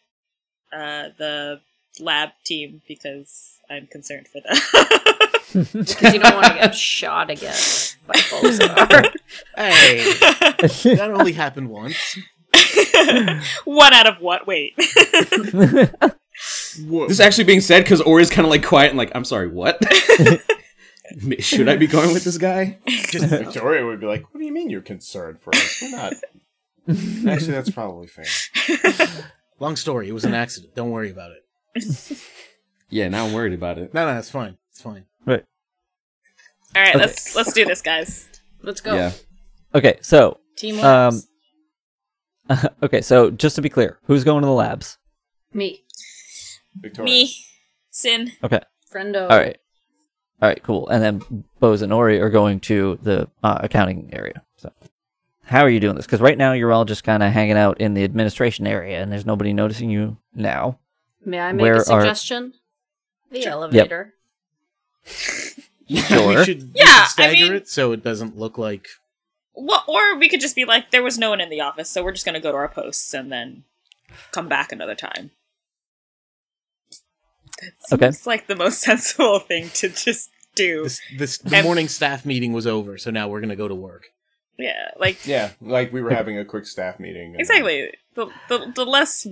[0.74, 1.60] uh, the
[2.00, 4.58] lab team because I'm concerned for them.
[5.58, 7.56] Because you don't want to get shot again
[8.06, 9.12] by Bozar.
[9.56, 9.98] Hey,
[10.96, 12.18] that only happened once.
[13.66, 14.46] One out of what?
[14.46, 14.74] Wait.
[16.86, 17.08] Whoa.
[17.08, 19.48] This is actually being said because Ori's kind of like quiet and like, I'm sorry,
[19.48, 19.82] what?
[21.40, 22.78] Should I be going with this guy?
[22.86, 25.82] Just, Victoria would be like, "What do you mean you're concerned for us?
[25.82, 26.14] We're not."
[27.34, 28.26] Actually, that's probably fair.
[29.60, 30.10] long story.
[30.10, 30.76] It was an accident.
[30.76, 32.22] Don't worry about it.
[32.90, 33.94] Yeah, now I'm worried about it.
[33.94, 34.58] No, no, it's fine.
[34.72, 35.06] It's fine.
[36.78, 37.00] All right, Okay.
[37.00, 38.30] let's let's do this, guys.
[38.62, 38.94] Let's go.
[38.94, 39.12] Yeah.
[39.74, 41.22] okay, so Team Um,
[42.50, 42.68] labs.
[42.84, 44.98] okay, so just to be clear, who's going to the labs?
[45.54, 45.84] Me.
[46.80, 47.06] Victoria.
[47.12, 47.34] Me,
[47.90, 48.32] Sin.
[48.44, 48.60] Okay,
[48.94, 49.24] Friendo.
[49.24, 49.58] all right,
[50.40, 50.88] all right, cool.
[50.90, 54.44] And then Bose and Ori are going to the uh, accounting area.
[54.58, 54.72] So,
[55.44, 56.06] how are you doing this?
[56.06, 59.12] Because right now you're all just kind of hanging out in the administration area, and
[59.12, 60.78] there's nobody noticing you now.
[61.26, 62.54] May I make Where a are- suggestion?
[63.32, 64.14] The elevator.
[65.90, 66.28] Sure.
[66.40, 68.88] we should, we Yeah, should I stagger mean- it so it doesn't look like.
[69.56, 72.04] Well, or we could just be like, there was no one in the office, so
[72.04, 73.64] we're just gonna go to our posts and then
[74.32, 75.32] come back another time.
[77.62, 78.06] That Okay.
[78.12, 80.84] seems like the most sensible thing to just do.
[80.84, 83.76] This, this the And- morning staff meeting was over, so now we're gonna go to
[83.76, 84.08] work.
[84.60, 87.36] Yeah, like Yeah, like we were having a quick staff meeting.
[87.38, 87.92] exactly.
[88.16, 89.28] The, the the less,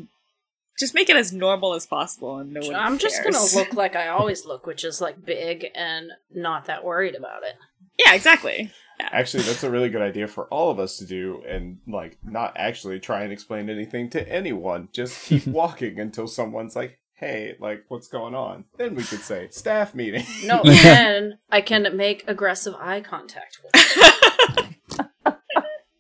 [0.80, 2.76] just make it as normal as possible, and no one.
[2.76, 6.84] I'm just gonna look like I always look, which is like big and not that
[6.84, 7.56] worried about it.
[7.98, 8.72] Yeah, exactly.
[9.00, 12.54] Actually, that's a really good idea for all of us to do, and like not
[12.56, 14.88] actually try and explain anything to anyone.
[14.94, 19.50] Just keep walking until someone's like, "Hey, like, what's going on?" Then we could say
[19.52, 20.26] staff meeting.
[20.46, 23.74] No, then I can make aggressive eye contact with.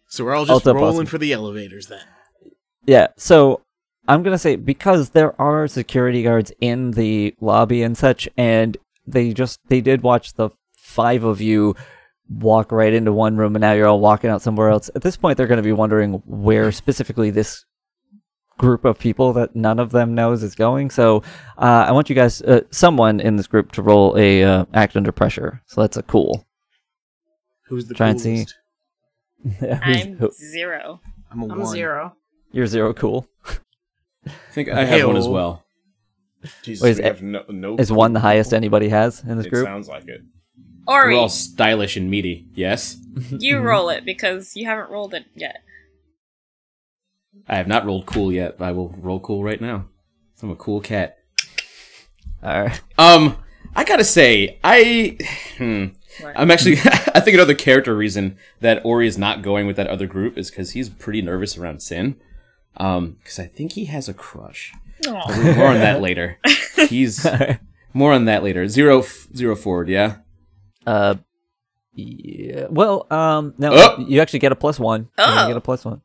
[0.08, 1.06] So we're all just Also rolling possible.
[1.10, 2.06] for the elevators then.
[2.86, 3.65] Yeah, so
[4.08, 9.34] I'm gonna say because there are security guards in the lobby and such, and they
[9.34, 11.76] just they did watch the five of you
[12.30, 14.90] walk right into one room, and now you're all walking out somewhere else.
[14.96, 17.66] At this point, they're gonna be wondering where specifically this
[18.58, 20.90] group of people that none of them knows is going.
[20.90, 21.18] So
[21.58, 24.96] uh, I want you guys, uh, someone in this group, to roll a uh, act
[24.96, 25.62] under pressure.
[25.66, 26.46] So that's a cool.
[27.68, 28.56] Who's the Try and coolest?
[29.60, 29.68] see.
[29.68, 31.02] I'm Who- zero.
[31.32, 31.68] I'm a I'm one.
[31.68, 32.16] zero.
[32.52, 33.28] You're zero cool.
[34.28, 35.64] I think I have one as well.
[36.62, 39.48] Jesus, Wait, is we have no, no Is one the highest anybody has in this
[39.48, 39.66] It group?
[39.66, 40.22] sounds like it.
[40.88, 42.48] Ori, We're all stylish and meaty.
[42.54, 42.98] Yes,
[43.32, 45.64] you roll it because you haven't rolled it yet.
[47.48, 48.58] I have not rolled cool yet.
[48.58, 49.86] But I will roll cool right now.
[50.44, 51.18] I'm a cool cat.
[52.44, 52.82] All right.
[52.98, 53.38] Um,
[53.76, 55.18] I gotta say, I,
[55.58, 55.86] hmm,
[56.36, 56.78] I'm actually,
[57.14, 60.52] I think another character reason that Ori is not going with that other group is
[60.52, 62.18] because he's pretty nervous around Sin.
[62.78, 64.74] Um, because I think he has a crush.
[65.06, 66.40] More on that later.
[66.90, 67.26] He's
[67.94, 68.68] more on that later.
[68.68, 69.88] Zero, f- zero forward.
[69.90, 70.18] Yeah.
[70.86, 71.16] Uh,
[71.94, 72.68] yeah.
[72.70, 74.06] Well, um, no, Oh!
[74.08, 75.10] you actually get a plus one.
[75.18, 75.42] Yeah, Oh.
[75.44, 76.02] you get a plus one.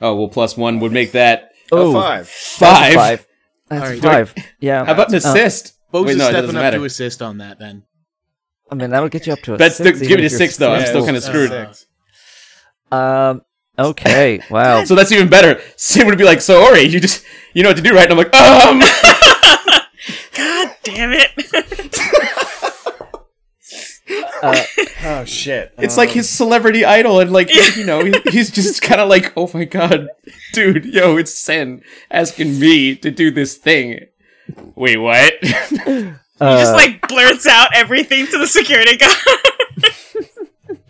[0.00, 2.28] Oh well, plus one would make that Oh, five.
[2.28, 2.94] five.
[2.94, 3.26] Five.
[3.68, 4.02] That's All right.
[4.28, 4.34] five.
[4.60, 4.84] Yeah.
[4.84, 5.74] How about an Uh, assist?
[5.92, 6.78] Bose Wait, is no, stepping up matter.
[6.78, 7.84] to assist on that then.
[8.70, 10.56] I mean, that'll get you up to a That's the- give me if the six,
[10.56, 10.72] though.
[10.72, 11.50] I'm still kinda screwed.
[11.50, 11.86] six.
[12.90, 13.42] Um,
[13.78, 14.40] Okay.
[14.50, 14.84] Wow.
[14.84, 15.60] So that's even better.
[15.76, 18.12] Sim would be like, "So Ori, you just you know what to do, right?" And
[18.12, 18.80] I'm like, "Um."
[20.36, 21.30] God damn it!
[24.42, 24.62] Uh,
[25.06, 25.72] Oh shit!
[25.78, 29.32] It's like his celebrity idol, and like you know, he, he's just kind of like,
[29.36, 30.08] "Oh my god,
[30.54, 34.06] dude, yo, it's Sin asking me to do this thing."
[34.74, 35.34] Wait, what?
[36.40, 39.14] uh, Just like blurts out everything to the security guard.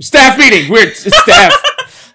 [0.01, 0.71] staff meeting.
[0.71, 2.15] We're staff.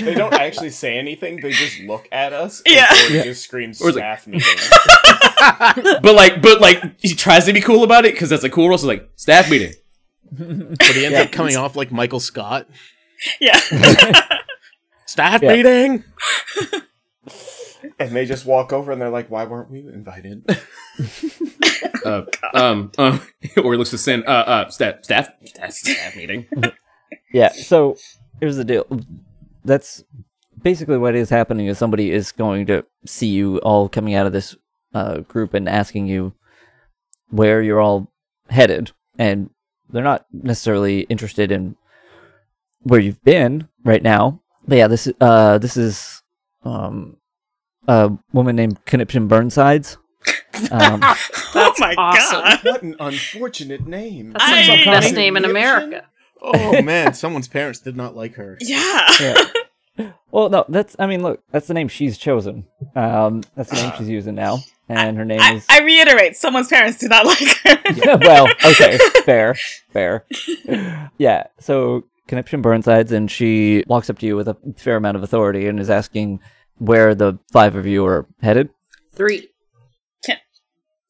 [0.04, 2.62] they don't actually say anything; they just look at us.
[2.66, 2.86] Yeah.
[2.90, 6.00] and Ori just screams Ori's like- staff meeting.
[6.02, 8.68] but like, but like, he tries to be cool about it because that's a cool
[8.68, 8.78] role.
[8.78, 9.72] So like, staff meeting.
[10.32, 12.68] But he ends up coming off like Michael Scott.
[13.40, 13.58] yeah.
[15.06, 15.56] Staff Yeah.
[15.56, 16.04] meeting.
[17.98, 20.44] and they just walk over and they're like, "Why weren't we invited?"
[22.04, 22.22] Uh,
[22.54, 23.20] um, um,
[23.62, 26.46] or he looks to send Uh, uh, staff, staff, staff, staff meeting.
[27.32, 27.48] yeah.
[27.52, 27.96] So
[28.40, 28.86] here's the deal.
[29.70, 30.02] That's
[30.60, 31.66] basically what is happening.
[31.66, 34.56] Is somebody is going to see you all coming out of this
[34.92, 36.34] uh, group and asking you
[37.30, 38.10] where you're all
[38.48, 39.50] headed, and
[39.88, 41.76] they're not necessarily interested in
[42.82, 44.42] where you've been right now.
[44.66, 46.20] But yeah, this is uh, this is
[46.64, 47.16] um,
[47.86, 49.96] a woman named Conniption Burnsides.
[50.70, 52.40] Um, oh my awesome.
[52.42, 52.58] god.
[52.64, 54.34] what an unfortunate name!
[54.34, 56.09] That's the best name in America.
[56.42, 58.58] Oh man, someone's parents did not like her.
[58.60, 59.06] Yeah.
[59.20, 59.34] yeah.
[60.30, 60.94] Well, no, that's.
[60.98, 62.64] I mean, look, that's the name she's chosen.
[62.94, 65.66] Um, that's the name she's using now, and her name I, is.
[65.68, 67.78] I reiterate, someone's parents did not like her.
[67.96, 69.56] yeah, well, okay, fair,
[69.92, 70.24] fair.
[71.18, 75.24] Yeah, so Conniption Burnsides, and she walks up to you with a fair amount of
[75.24, 76.38] authority and is asking
[76.78, 78.70] where the five of you are headed.
[79.12, 79.48] Three.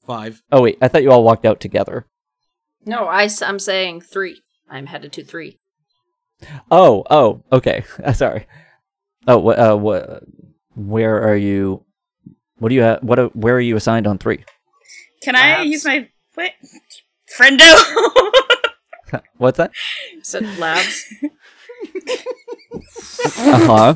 [0.07, 0.43] Five.
[0.51, 2.07] Oh wait, I thought you all walked out together.
[2.85, 4.41] No, I, I'm saying three.
[4.71, 5.59] I'm headed to three.
[6.71, 7.85] Oh, oh, okay.
[8.15, 8.47] Sorry.
[9.27, 9.59] Oh, what?
[9.59, 10.23] Uh, what?
[10.75, 11.85] Where are you?
[12.59, 12.83] What do you?
[12.83, 13.19] Ha- what?
[13.19, 14.45] uh, Where are you assigned on three?
[15.23, 15.69] Can I Labs.
[15.71, 16.53] use my what?
[17.37, 17.69] Friendo?
[19.39, 19.73] What's that?
[20.23, 21.05] Said labs.
[23.37, 23.95] Uh huh.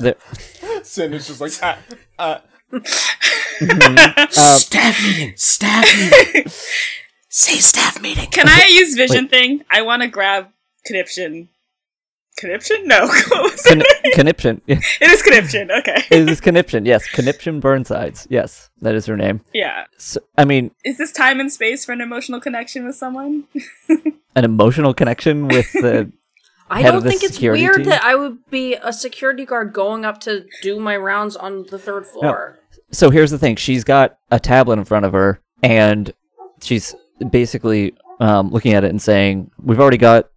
[0.00, 0.14] there,
[0.82, 1.78] Sin is just like, ah,
[2.18, 2.38] uh.
[2.72, 2.84] Um,
[4.30, 5.32] staff meeting.
[5.36, 5.84] Staff
[6.34, 6.52] meeting.
[7.34, 8.26] Say staff meeting.
[8.30, 9.64] Can I use vision thing?
[9.70, 10.48] I want to grab
[10.84, 11.48] conniption.
[12.36, 12.86] Conniption?
[12.86, 13.06] No.
[13.30, 14.60] What Con- conniption.
[14.68, 15.70] It is conniption.
[15.70, 16.04] Okay.
[16.10, 16.84] It is conniption.
[16.84, 18.26] Yes, conniption Burnsides.
[18.28, 19.40] Yes, that is her name.
[19.54, 19.84] yeah.
[19.96, 23.44] So, I mean, Is this time and space for an emotional connection with someone?
[24.36, 26.12] an emotional connection with the.
[26.68, 27.84] I don't think it's weird team?
[27.86, 31.78] that I would be a security guard going up to do my rounds on the
[31.78, 32.58] third floor.
[32.90, 36.12] so here's the thing: she's got a tablet in front of her, and
[36.60, 36.94] she's
[37.30, 40.28] basically um, looking at it and saying, "We've already got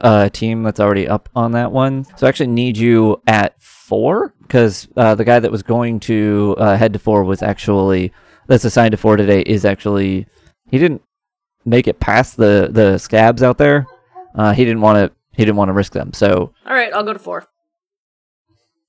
[0.00, 4.34] a team that's already up on that one, so I actually need you at four
[4.42, 8.12] because uh, the guy that was going to uh, head to four was actually
[8.46, 10.26] that's assigned to four today is actually
[10.70, 11.02] he didn't
[11.64, 13.86] make it past the the scabs out there.
[14.34, 15.16] Uh, he didn't want to.
[15.32, 16.12] He didn't want to risk them.
[16.12, 17.46] So, All right, I'll go to four.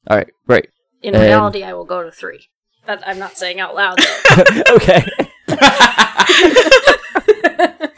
[0.10, 0.67] all right, great.
[1.01, 2.47] In And- reality, I will go to three.
[2.88, 3.99] That I'm not saying out loud.
[3.99, 4.63] Though.
[4.75, 5.03] okay.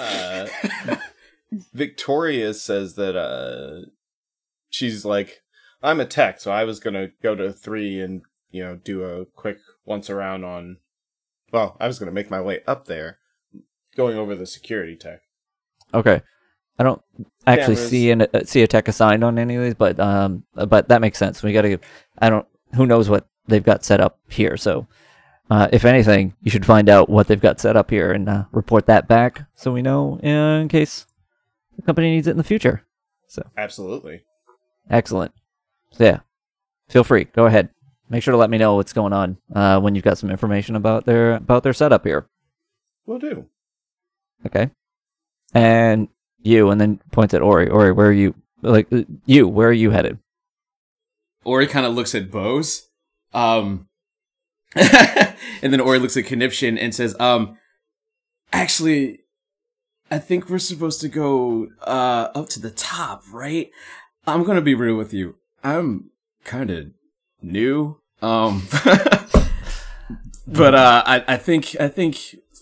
[0.03, 0.95] uh,
[1.73, 3.89] Victoria says that uh,
[4.69, 5.41] she's like,
[5.81, 9.25] I'm a tech, so I was gonna go to three and you know do a
[9.25, 10.77] quick once around on.
[11.51, 13.19] Well, I was gonna make my way up there,
[13.95, 15.21] going over the security tech.
[15.93, 16.21] Okay.
[16.79, 17.01] I don't
[17.45, 17.89] actually Cameras.
[17.89, 21.01] see an uh, see a tech assigned on any of these, but um, but that
[21.01, 21.43] makes sense.
[21.43, 21.77] We got to.
[22.17, 22.47] I don't.
[22.75, 24.57] Who knows what they've got set up here?
[24.57, 24.87] So,
[25.53, 28.45] uh, if anything, you should find out what they've got set up here and uh,
[28.51, 31.05] report that back, so we know in case
[31.75, 32.83] the company needs it in the future.
[33.27, 34.23] So Absolutely.
[34.89, 35.31] Excellent.
[35.91, 36.19] So yeah,
[36.89, 37.25] feel free.
[37.25, 37.69] Go ahead.
[38.09, 40.75] Make sure to let me know what's going on uh, when you've got some information
[40.75, 42.25] about their about their setup here.
[43.05, 43.45] Will do.
[44.47, 44.71] Okay.
[45.53, 46.07] And
[46.41, 47.69] you, and then points at Ori.
[47.69, 48.33] Ori, where are you?
[48.63, 50.17] Like uh, you, where are you headed?
[51.43, 52.89] Ori kind of looks at Bose,
[53.35, 53.87] um,
[55.61, 57.57] and then Ori looks at Conniption and says, "Um,
[58.51, 59.19] actually,
[60.09, 63.69] I think we're supposed to go uh up to the top, right?
[64.25, 65.35] I'm gonna be real with you.
[65.63, 66.09] I'm
[66.43, 66.87] kind of
[67.41, 68.63] new, um,
[70.47, 72.17] but uh, I I think I think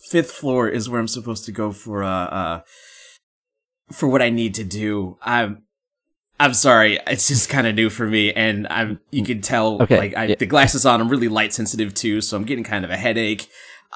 [0.10, 2.62] fifth floor is where I'm supposed to go for uh uh
[3.92, 5.18] for what I need to do.
[5.22, 5.64] I'm."
[6.42, 9.00] I'm sorry, it's just kind of new for me, and I'm.
[9.12, 10.36] You can tell, Okay, like, I, yeah.
[10.36, 11.00] the glasses on.
[11.02, 13.48] I'm really light sensitive too, so I'm getting kind of a headache.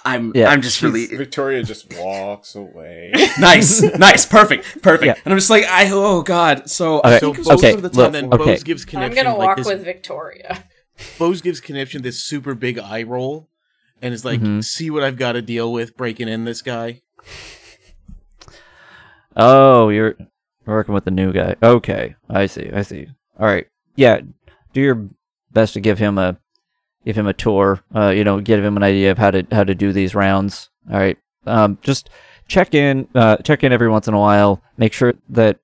[0.04, 0.50] I'm Yeah.
[0.50, 3.12] I'm just really Victoria just walks away.
[3.40, 5.06] nice, nice, perfect, perfect.
[5.18, 5.22] Yeah.
[5.24, 6.70] And I'm just like, I oh god.
[6.70, 8.44] So I Okay, So think Bose, okay, of the look, time, then okay.
[8.52, 9.68] Bose gives I'm gonna like walk this.
[9.68, 10.66] with Victoria.
[11.18, 13.50] Bose gives Conniption this super big eye roll,
[14.02, 14.64] and is like, Mhm.
[14.64, 17.02] "See what I've got to deal with breaking in this guy."
[19.36, 20.16] Oh, you're
[20.74, 21.56] working with the new guy.
[21.62, 22.70] Okay, I see.
[22.74, 23.08] I see.
[23.40, 23.68] All right.
[23.96, 24.22] Yeah,
[24.74, 25.08] do your
[25.52, 26.38] best to give him a
[27.06, 27.82] give him a tour.
[27.94, 30.70] Uh, you know, give him an idea of how to how to do these rounds.
[30.92, 31.18] All right.
[31.46, 32.10] Um, just
[32.48, 33.08] check in.
[33.14, 34.62] Uh, check in every once in a while.
[34.78, 35.60] Make sure that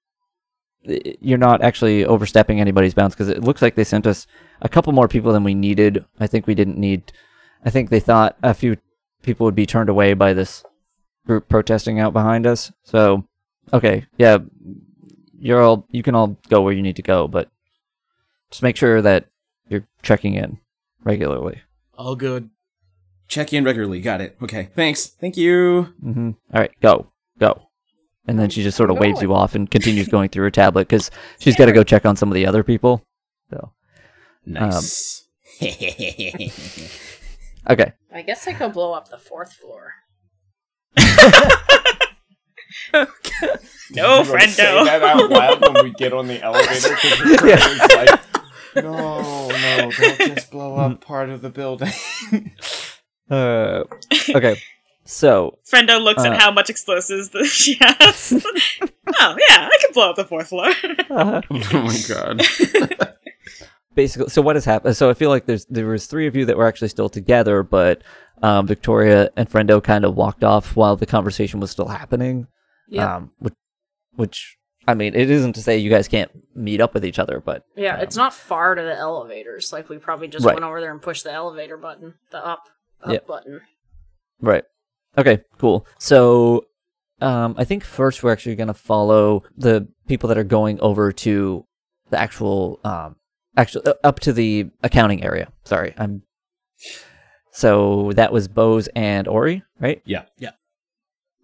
[0.83, 4.25] you're not actually overstepping anybody's bounds because it looks like they sent us
[4.61, 6.03] a couple more people than we needed.
[6.19, 7.11] I think we didn't need.
[7.63, 8.77] I think they thought a few
[9.21, 10.63] people would be turned away by this
[11.27, 12.71] group protesting out behind us.
[12.83, 13.25] So
[13.73, 14.39] Okay, yeah,
[15.41, 17.49] you're all you can all go where you need to go, but
[18.49, 19.25] just make sure that
[19.67, 20.59] you're checking in
[21.03, 21.61] regularly.
[21.97, 22.49] All good.
[23.27, 24.01] check in regularly.
[24.01, 24.37] Got it.
[24.41, 24.69] Okay.
[24.75, 25.07] Thanks.
[25.07, 25.93] Thank you.
[26.03, 26.31] Mm-hmm.
[26.53, 27.07] All right, go,
[27.39, 27.69] go,
[28.27, 30.51] and then she just sort of I'm waves you off and continues going through her
[30.51, 33.03] tablet because she's got to go check on some of the other people.
[33.49, 33.71] So
[34.45, 35.27] Nice.
[35.61, 35.83] okay,
[38.13, 39.93] I guess I could blow up the fourth floor.
[42.93, 44.85] No, You wanna Say friendo.
[44.85, 48.19] that out loud when we get on the elevator because Victoria's like,
[48.75, 51.91] no, no, don't just blow up part of the building.
[53.29, 53.83] uh,
[54.33, 54.55] okay,
[55.03, 58.33] so Friendo looks Uh, at how much explosives that she has.
[59.19, 60.71] oh yeah, I can blow up the fourth floor.
[61.09, 62.41] uh, oh my god.
[63.93, 66.45] basically so what has happened so i feel like there's there was three of you
[66.45, 68.01] that were actually still together but
[68.41, 72.47] um, victoria and friendo kind of walked off while the conversation was still happening
[72.91, 73.15] Yeah.
[73.15, 73.53] um, which,
[74.15, 77.39] which i mean it isn't to say you guys can't meet up with each other
[77.39, 79.71] but Yeah, it's not far to the elevators.
[79.73, 80.53] Like we probably just Right.
[80.55, 82.63] went over there and pushed the elevator button, the up
[83.03, 83.19] up Yeah.
[83.27, 83.61] button.
[84.41, 84.63] right
[85.17, 86.65] okay cool so
[87.21, 91.11] um, i think first we're actually going to follow the people that are going over
[91.11, 91.65] to
[92.09, 93.15] the actual um,
[93.57, 96.23] actually uh, up to the accounting area sorry i'm
[97.51, 100.01] so that was Bose and Ori, right?
[100.05, 100.23] Yeah.
[100.37, 100.51] Yeah.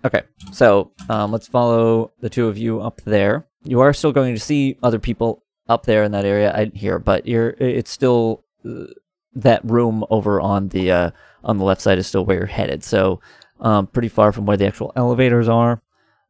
[0.06, 0.22] Okay,
[0.52, 3.48] so um, let's follow the two of you up there.
[3.64, 7.00] You are still going to see other people up there in that area I here,
[7.00, 8.86] but you're it's still uh,
[9.34, 11.12] that room over on the uh,
[11.44, 12.84] on the left side is still where you're headed.
[12.84, 13.22] So
[13.60, 15.82] um, pretty far from where the actual elevators are,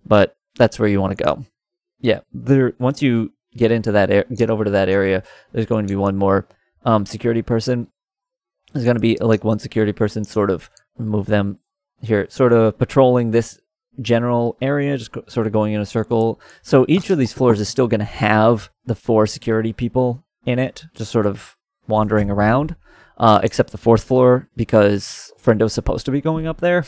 [0.05, 1.45] but that's where you want to go.
[1.99, 2.73] Yeah, there.
[2.79, 5.95] Once you get into that ar- get over to that area, there's going to be
[5.95, 6.47] one more
[6.85, 7.87] um, security person.
[8.73, 11.59] There's going to be like one security person, sort of move them
[12.01, 13.59] here, sort of patrolling this
[14.01, 16.39] general area, just sort of going in a circle.
[16.61, 20.59] So each of these floors is still going to have the four security people in
[20.59, 21.55] it, just sort of
[21.87, 22.75] wandering around,
[23.17, 26.85] uh, except the fourth floor because Friendo's supposed to be going up there,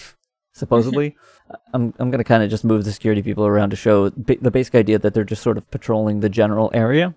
[0.54, 1.16] supposedly.
[1.74, 4.52] I'm I'm gonna kind of just move the security people around to show ba- the
[4.52, 7.16] basic idea that they're just sort of patrolling the general area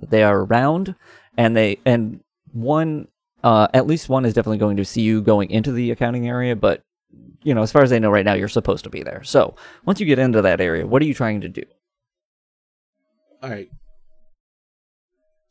[0.00, 0.94] that they are around,
[1.36, 2.20] and they and
[2.52, 3.08] one
[3.44, 6.56] uh, at least one is definitely going to see you going into the accounting area,
[6.56, 6.82] but
[7.42, 9.22] you know, as far as they know right now, you're supposed to be there.
[9.22, 9.54] So
[9.84, 11.62] once you get into that area, what are you trying to do?
[13.42, 13.68] All right.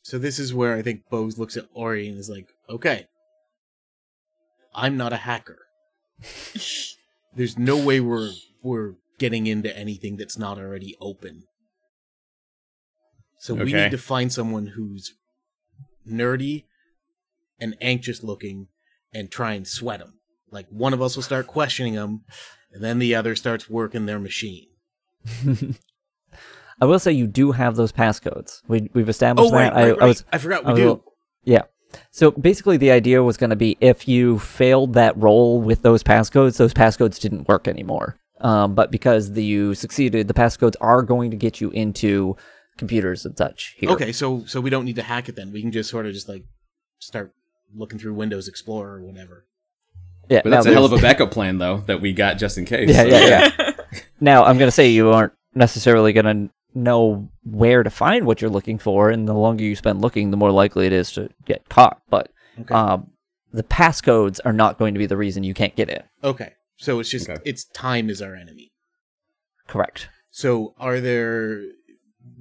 [0.01, 3.07] So this is where I think Bose looks at Ori and is like, "Okay,
[4.73, 5.59] I'm not a hacker.
[7.35, 8.31] There's no way we're
[8.61, 11.43] we're getting into anything that's not already open.
[13.39, 13.83] So we Okay.
[13.85, 15.13] need to find someone who's
[16.07, 16.65] nerdy
[17.59, 18.67] and anxious looking
[19.13, 20.19] and try and sweat them.
[20.51, 22.23] Like one of us will start questioning them,
[22.71, 24.67] and then the other starts working their machine.
[26.81, 28.61] I will say you do have those passcodes.
[28.67, 29.75] We we've established Oh right, that.
[29.75, 30.01] right, I, right.
[30.01, 31.03] I was I forgot I we was- do.
[31.43, 31.61] Yeah.
[32.11, 36.03] So basically, the idea was going to be if you failed that roll with those
[36.03, 38.17] passcodes, those passcodes didn't work anymore.
[38.41, 42.35] Um, but because the, you succeeded, the passcodes are going to get you into
[42.77, 43.75] computers and such.
[43.77, 43.89] Here.
[43.91, 45.53] Okay, so so we don't need to hack it then.
[45.53, 46.43] We can just sort of just like
[46.99, 47.33] start
[47.73, 49.45] looking through Windows Explorer or whatever.
[50.29, 50.41] Yeah.
[50.43, 52.89] But that's a hell of a backup plan, though, that we got just in case.
[52.89, 53.71] Yeah, so- yeah, yeah.
[54.21, 58.41] Now I'm going to say you aren't necessarily going to know where to find what
[58.41, 61.29] you're looking for, and the longer you spend looking, the more likely it is to
[61.45, 62.01] get caught.
[62.09, 62.73] But Okay.
[62.73, 63.11] um,
[63.53, 66.01] the passcodes are not going to be the reason you can't get in.
[66.23, 66.53] okay.
[66.77, 67.41] So it's just Okay.
[67.45, 68.71] it's time is our enemy.
[69.67, 70.09] Correct.
[70.31, 71.61] So are there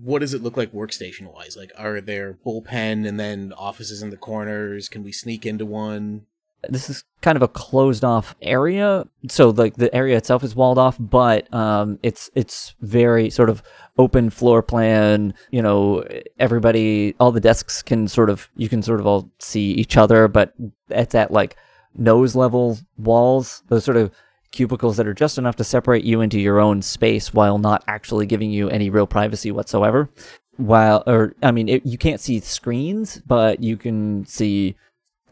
[0.02, 1.56] what does it look like workstation wise?
[1.56, 4.88] Like are there bullpen and then offices in the corners?
[4.88, 6.22] Can we sneak into one?
[6.68, 10.78] This is kind of a closed off area so like the area itself is walled
[10.78, 13.62] off but um it's it's very sort of
[13.96, 16.04] open floor plan you know
[16.38, 20.28] everybody all the desks can sort of you can sort of all see each other
[20.28, 20.52] but
[20.90, 21.56] it's at like
[21.96, 24.10] nose level walls, those sort of
[24.50, 28.26] cubicles that are just enough to separate you into your own space while not actually
[28.26, 30.08] giving you any real privacy whatsoever.
[30.56, 34.76] While, or I mean, it, you can't see screens, but you can see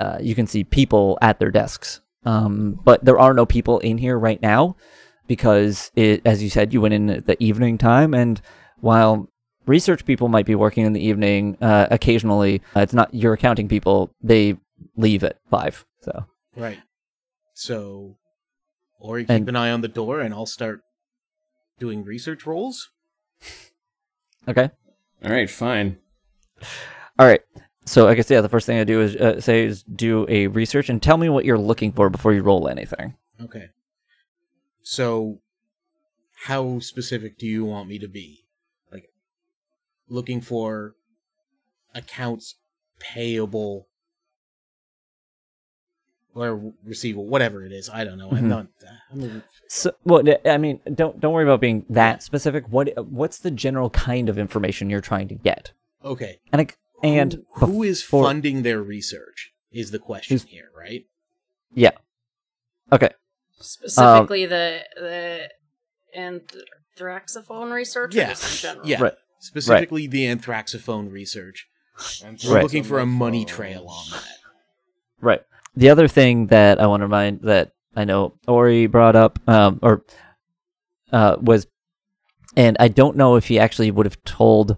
[0.03, 2.01] uh, you can see people at their desks.
[2.25, 4.77] Um, but there are no people in here right now
[5.27, 8.41] because it, as you said, you went in at the evening time, and
[8.81, 9.29] while
[9.67, 13.69] research people might be working in the evening, uh, occasionally uh, it's not your accounting
[13.69, 14.15] people.
[14.23, 14.57] They
[14.97, 15.85] leave at five.
[16.01, 16.25] So
[16.57, 16.79] Right.
[17.55, 18.17] So,
[18.99, 20.81] or you keep And- an eye on the door, and I'll start
[21.79, 22.91] doing research rolls.
[24.49, 24.71] okay,
[25.25, 25.99] All right, fine.
[27.19, 27.43] all right.
[27.85, 30.47] So I guess yeah, the first thing I do is uh, say is do a
[30.47, 33.15] research and tell me what you're looking for before you roll anything.
[33.41, 33.67] Okay.
[34.85, 35.41] So,
[36.47, 38.45] how specific do you want me to be?
[38.91, 39.11] Like,
[40.09, 40.95] looking for
[41.95, 42.57] accounts
[42.99, 43.89] payable
[46.35, 47.91] or receivable, whatever it is.
[47.91, 48.31] I don't know.
[48.31, 48.49] I'm Mhm.
[48.49, 48.67] not.
[49.13, 52.65] I'm a, So, well, I mean, don't don't worry about being that specific.
[52.71, 55.73] What what's the general kind of information you're trying to get?
[56.05, 56.39] okay.
[56.53, 56.67] And I,
[57.03, 59.53] and who, who is before- funding their research?
[59.71, 61.07] Is the question Who's- here, right?
[61.75, 61.93] yeah,
[62.93, 63.11] okay,
[63.59, 65.49] Specifically, the the
[66.17, 68.15] anthraxophone research.
[68.15, 68.87] or Yeah, in general?
[68.87, 69.03] yeah.
[69.03, 69.13] Right.
[69.41, 71.67] Specifically, the anthraxophone research.
[72.25, 72.63] And We're Right.
[72.63, 74.25] looking for a money trail on that.
[75.21, 75.43] right.
[75.75, 79.79] The other thing that I want to remind that I know Ori brought up, um,
[79.83, 80.05] or
[81.13, 81.67] uh, was,
[82.57, 84.77] and I don't know if he actually would have told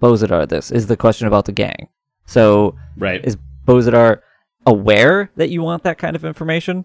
[0.00, 1.88] Bozidar this is the question about the gang.
[2.26, 3.24] So Right.
[3.24, 3.36] Is-
[3.66, 4.20] Bozidar
[4.66, 6.84] aware that you want that kind of information?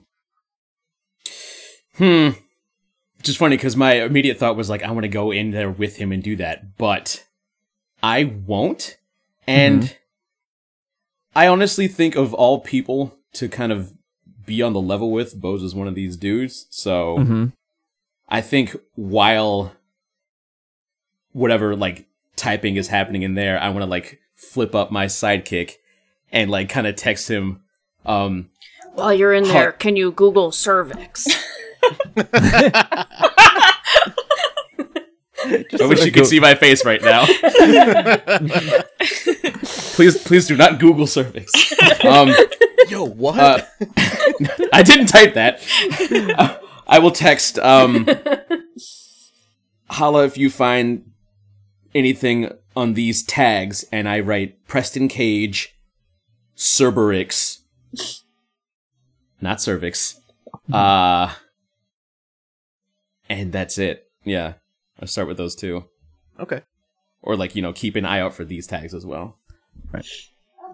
[1.98, 2.30] Hmm.
[3.18, 5.70] Which is funny because my immediate thought was like, I want to go in there
[5.70, 7.24] with him and do that, but
[8.02, 8.98] I won't.
[9.46, 9.96] And
[11.36, 13.94] I honestly think of all people to kind of
[14.46, 16.66] be on the level with, Bose is one of these dudes.
[16.72, 17.46] So Mm-hmm.
[18.28, 19.74] I think while
[21.34, 22.08] whatever like
[22.42, 25.76] typing is happening in there, I want to like flip up my sidekick
[26.32, 27.62] and like kind of text him.
[28.06, 28.50] Um,
[28.94, 31.28] While you're in there, can you Google cervix?
[32.18, 33.06] I
[35.82, 37.26] wish you could see my face right now.
[39.96, 41.52] please, please do not Google cervix.
[42.04, 42.34] Um,
[42.90, 43.40] Yo, what?
[43.40, 43.62] uh,
[44.74, 45.62] I didn't type that.
[46.38, 47.60] Uh, I will text.
[47.60, 48.08] Um,
[49.90, 51.11] holla if you find
[51.94, 55.76] anything on these tags, and I write Preston Cage,
[56.56, 57.60] Cerberix,
[59.40, 60.18] not cervix.
[60.72, 61.34] Uh,
[63.30, 64.06] and that's it.
[64.24, 64.54] Yeah,
[65.00, 65.86] I'll start with those two.
[66.40, 66.62] okay.
[67.22, 69.40] or like you know keep an eye out for these tags as well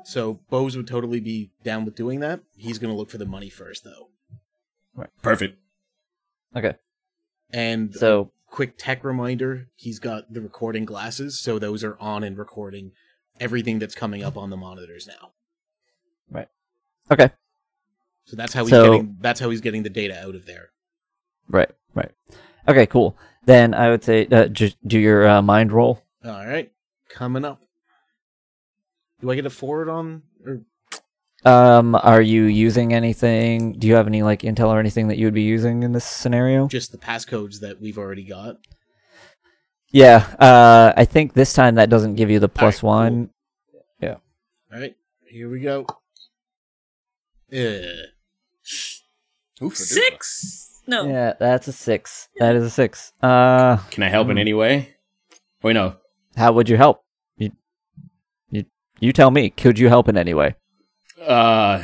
[0.03, 2.41] So Bose would totally be down with doing that.
[2.55, 4.09] He's going to look for the money first, though.
[4.95, 5.09] Right.
[5.21, 5.57] Perfect
[6.55, 6.75] Okay.
[7.51, 12.37] And So quick tech reminder: he's got the recording glasses, so those are on and
[12.37, 12.91] recording
[13.39, 15.31] everything that's coming up on the monitors now.
[16.29, 16.47] Right.
[17.11, 17.29] Okay.
[18.25, 19.17] So that's how he's So- getting.
[19.21, 20.69] That's how he's getting the data out of there.
[21.49, 21.69] Right.
[21.93, 22.11] Right.
[22.67, 22.85] Okay.
[22.85, 23.17] Cool.
[23.45, 26.03] Then I would say uh, just do your uh, mind roll.
[26.25, 26.69] All right,
[27.09, 27.61] coming up.
[29.21, 30.23] Do I get a forward on?
[30.45, 30.63] Or
[31.47, 33.73] Um, are you using anything?
[33.79, 36.05] Do you have any like intel or anything that you would be using in this
[36.05, 36.67] scenario?
[36.67, 38.57] just the passcodes that we've already got?
[39.91, 40.25] Yeah.
[40.39, 42.89] Uh, I think this time that doesn't give you the plus cool.
[42.89, 43.29] one.
[44.69, 44.95] All right,
[45.25, 45.85] here we go.
[47.53, 48.07] Uh,
[49.73, 50.81] Six?
[50.87, 51.07] No.
[51.07, 52.27] Yeah, that's a six.
[52.37, 53.13] That is a six.
[53.21, 54.95] Uh, can i help in any way
[55.63, 55.95] wait no
[56.35, 57.03] how would you help?
[57.37, 57.51] You,
[58.51, 58.65] you,
[58.99, 59.49] you tell me.
[59.49, 60.55] Could you help in any way?
[61.25, 61.83] Uh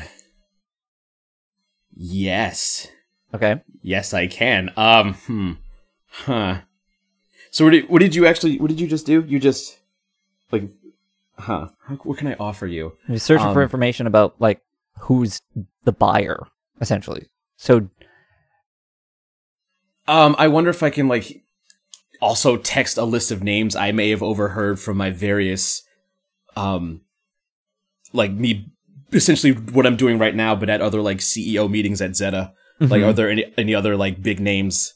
[1.95, 2.87] yes.
[3.33, 3.61] Okay.
[3.81, 4.71] yes i can.
[4.77, 5.51] Um hmm.
[6.07, 6.61] Huh.
[7.51, 9.23] So what did, what did you actually what did you just do?
[9.27, 9.79] You just
[10.51, 10.63] like
[11.37, 11.69] huh.
[11.87, 12.93] How- what can i offer you?
[13.07, 14.61] You're searching for Um, information about like
[14.99, 15.41] who's
[15.83, 16.39] the buyer,
[16.81, 17.27] essentially.
[17.57, 17.89] So
[20.07, 21.43] Um, I wonder if I can like
[22.21, 25.83] also text a list of names I may have overheard from my various,
[26.55, 27.01] um,
[28.13, 28.69] like me
[29.13, 32.53] essentially what I'm doing right now, but at other like CEO meetings at Zeta.
[32.79, 33.07] Like, Mhm.
[33.07, 34.93] are there any any other like big names?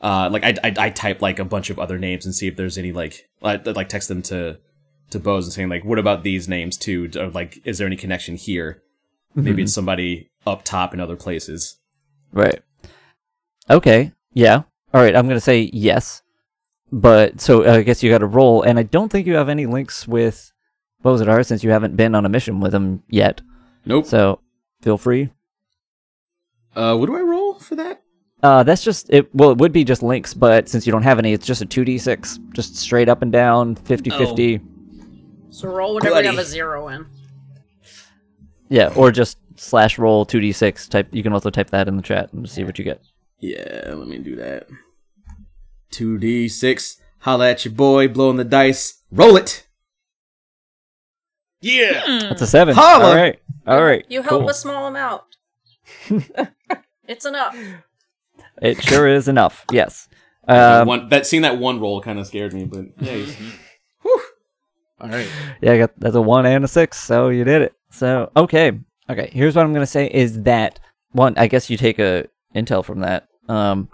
[0.00, 2.56] Uh, like I, I I type like a bunch of other names and see if
[2.56, 4.58] there's any like I, like text them to
[5.10, 7.10] to Bose and saying like, what about these names too?
[7.16, 8.82] Or like, is there any connection here?
[9.34, 9.64] Maybe Mhm.
[9.66, 11.76] it's somebody up top in other places.
[12.32, 12.60] Right.
[13.70, 14.12] Okay.
[14.34, 14.62] Yeah.
[14.92, 15.14] All right.
[15.14, 16.22] I'm gonna say yes,
[16.90, 19.66] but so I guess you got to roll, and I don't think you have any
[19.66, 20.52] links with
[21.04, 23.40] Bozidar since you haven't been on a mission with him yet.
[23.84, 24.06] Nope.
[24.06, 24.40] So
[24.80, 25.30] feel free.
[26.74, 28.02] Uh, what do I roll for that?
[28.42, 29.32] Uh, that's just it.
[29.34, 31.66] Well, it would be just links, but since you don't have any, it's just a
[31.66, 34.60] two d six, just straight up and down, 50-50.
[35.50, 37.06] So roll whatever you have a zero in.
[38.68, 40.88] Yeah, or just slash roll two d six.
[40.88, 41.08] Type.
[41.12, 43.00] You can also type that in the chat and see what you get.
[43.38, 44.68] Yeah, let me do that.
[45.92, 46.96] 2d6.
[47.18, 49.02] Holla at your boy, blowing the dice.
[49.10, 49.66] Roll it!
[51.62, 52.02] Yeah.
[52.04, 52.18] Hmm.
[52.28, 52.74] That's a seven.
[52.74, 53.04] Holla!
[53.10, 53.38] All right.
[53.66, 54.04] All right.
[54.08, 54.48] You help cool.
[54.50, 55.22] a small amount.
[57.08, 57.56] it's enough.
[58.60, 59.64] It sure is enough.
[59.72, 60.08] Yes.
[60.46, 63.52] That Um, one, that seeing that one roll kind of scared me, but yeah, you-
[65.00, 65.28] All right.
[65.60, 67.74] yeah, I got that's a one and a six, so you did it.
[67.90, 68.72] So okay,
[69.10, 69.30] okay.
[69.32, 70.78] Here's what I'm gonna say is that
[71.12, 71.34] one.
[71.36, 73.26] I guess you take a intel from that.
[73.48, 73.88] Um,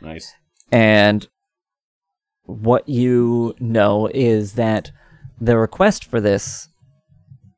[0.00, 0.34] nice.
[0.72, 1.26] and
[2.46, 4.90] what you know is that
[5.40, 6.68] the request for this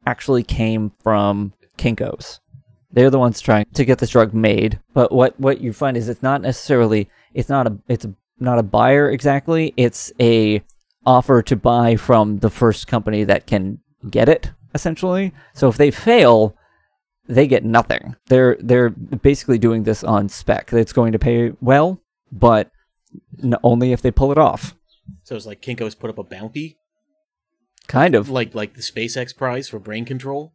[0.06, 2.40] actually came from Kinko's.
[2.92, 6.08] They're the ones trying to get this drug made, but what what you find is
[6.08, 8.06] it's not necessarily it's not a it's
[8.38, 9.74] not a buyer exactly.
[9.76, 10.62] It's a
[11.04, 15.32] offer to buy from the first company that can get it essentially.
[15.52, 16.56] So if they fail,
[17.26, 18.16] they get nothing.
[18.26, 20.72] They're they're basically doing this on spec.
[20.72, 22.00] It's going to pay well,
[22.32, 22.70] but
[23.62, 24.74] only if they pull it off.
[25.24, 26.78] So it's like Kinko's put up a bounty,
[27.86, 28.28] Kind of.
[28.28, 30.52] like like the SpaceX prize for brain control.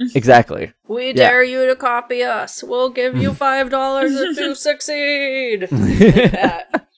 [0.14, 0.72] Exactly.
[0.88, 1.12] We Yeah.
[1.12, 2.62] dare you to copy us.
[2.64, 5.68] We'll give you five dollars if you succeed.
[5.70, 6.88] Like that.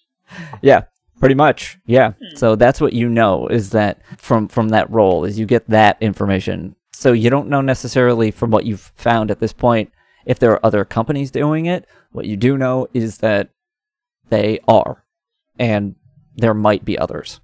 [0.63, 0.85] yeah,
[1.21, 1.79] pretty much.
[1.87, 2.13] Yeah.
[2.13, 2.37] Hmm.
[2.37, 5.97] So that's what you know is that from from that role is you get that
[6.01, 6.75] information.
[6.93, 9.91] So you don't know necessarily from what you've found at this point
[10.25, 11.87] if there are other companies doing it.
[12.13, 13.51] What you do know is that
[14.31, 15.05] they are,
[15.59, 15.95] and
[16.37, 17.41] there might be others.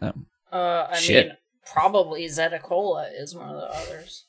[0.00, 1.26] Um, Uh, I Shit.
[1.26, 1.36] mean,
[1.72, 4.26] probably Zetacola is one of the others.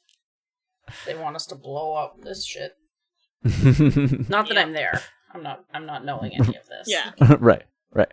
[1.05, 2.73] They want us to blow up this shit.
[3.43, 4.61] Not that Yeah.
[4.61, 5.01] I'm there.
[5.33, 5.65] I'm not.
[5.73, 6.87] I'm not knowing any of this.
[6.87, 7.11] Yeah.
[7.39, 7.63] right.
[7.93, 8.07] Right.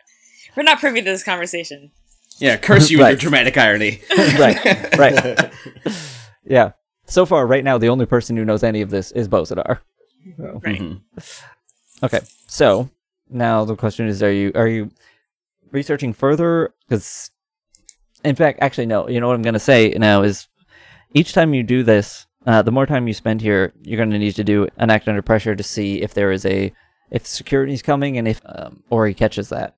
[0.56, 1.92] We're not privy to this conversation.
[2.38, 4.00] Yeah, curse you with your dramatic irony.
[4.38, 4.98] right.
[4.98, 5.52] Right.
[6.44, 6.72] Yeah.
[7.06, 9.78] So far, right now, the only person who knows any of this is Bozidar.
[10.36, 10.60] So.
[10.64, 10.80] Right.
[10.80, 11.00] Mhm.
[12.02, 12.90] Okay, so
[13.30, 14.90] now the question is: Are you are you
[15.70, 16.74] researching further?
[16.88, 17.30] Because,
[18.24, 19.08] in fact, actually, no.
[19.08, 20.48] You know what I'm going to say now is,
[21.14, 24.18] each time you do this, uh, the more time you spend here, you're going to
[24.18, 26.72] need to do an act under pressure to see if there is a
[27.10, 29.76] if security's coming and if um, Ori catches that,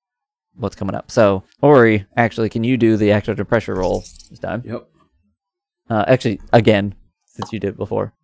[0.55, 1.11] what's coming up.
[1.11, 4.63] So, Ori, actually, can you do the act under pressure roll this time?
[4.65, 4.89] Yep.
[5.91, 6.95] Uh, actually, again,
[7.27, 8.15] since you did before.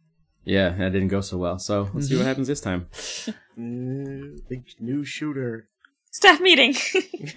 [0.44, 1.58] Yeah, that didn't go so well.
[1.58, 2.86] So let's see what happens this time.
[4.48, 5.68] Big new shooter.
[6.12, 6.74] Staff meeting.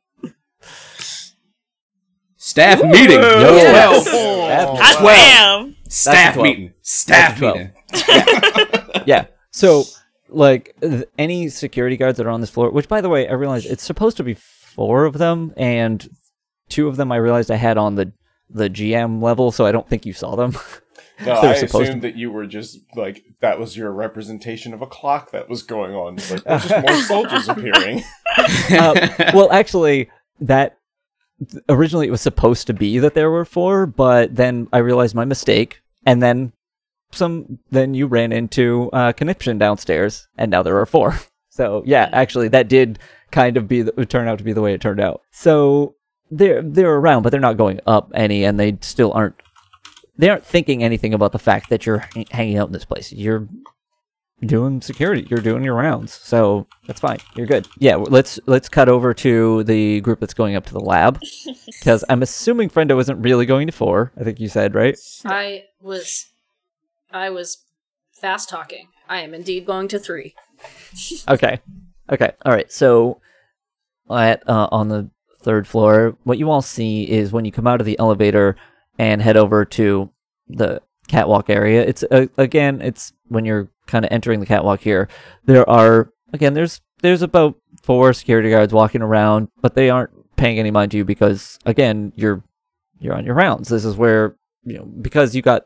[2.52, 3.22] Staff meeting.
[3.22, 4.06] Yo, Yes.
[4.06, 5.18] that's- Hot Twelve.
[5.18, 5.76] damn.
[5.88, 6.44] Staff 12.
[6.48, 6.74] meeting.
[6.82, 9.04] Staff That's a meeting.
[9.08, 9.26] yeah.
[9.52, 9.84] So,
[10.28, 13.34] like, th- any security guards that are on this floor, which, by the way, I
[13.34, 16.08] realized it's supposed to be four of them, and
[16.70, 18.12] two of them I realized I had on the
[18.54, 20.58] the GM level, so I don't think you saw them.
[21.26, 24.88] No, I supposed assumed that you were just like that was your representation of a
[24.88, 26.16] clock that was going on.
[26.30, 28.04] Like just more soldiers appearing.
[28.72, 30.10] uh, well, actually,
[30.42, 30.78] that
[31.70, 35.26] originally it was supposed to be that there were four, but then I realized my
[35.26, 36.54] mistake, and then
[37.12, 37.60] some.
[37.70, 41.20] Then you ran into uh, conniption downstairs, and now there are four.
[41.54, 42.98] So yeah, actually, that did
[43.30, 45.22] kind of be the, turn out to be the way it turned out.
[45.32, 45.96] So
[46.32, 49.36] they're they're around, but they're not going up any, and they still aren't.
[50.18, 53.12] They aren't thinking anything about the fact that you're hang- hanging out in this place.
[53.12, 53.50] You're
[54.46, 55.28] doing security.
[55.30, 57.20] You're doing your rounds, so that's fine.
[57.36, 57.68] You're good.
[57.78, 61.20] Yeah, let's let's cut over to the group that's going up to the lab
[61.66, 64.12] because I'm assuming Friendo isn't really going to four.
[64.20, 64.98] I think you said right.
[65.26, 66.28] I was.
[67.12, 67.66] I was
[68.14, 68.88] fast talking.
[69.10, 70.36] I am indeed going to three.
[71.28, 71.60] Okay,
[72.12, 72.72] okay, all right.
[72.72, 73.20] So
[74.12, 75.10] at uh, on the
[75.42, 78.56] third floor, what you all see is when you come out of the elevator
[79.00, 80.12] and head over to
[80.48, 80.82] the
[81.12, 81.84] catwalk area.
[81.84, 85.10] It's uh, again, it's when you're kind of entering the catwalk here.
[85.46, 90.58] There are again, there's there's about four security guards walking around, but they aren't paying
[90.58, 92.44] any mind to you because again, you're
[93.00, 93.68] you're on your rounds.
[93.70, 95.64] This is where you know because you got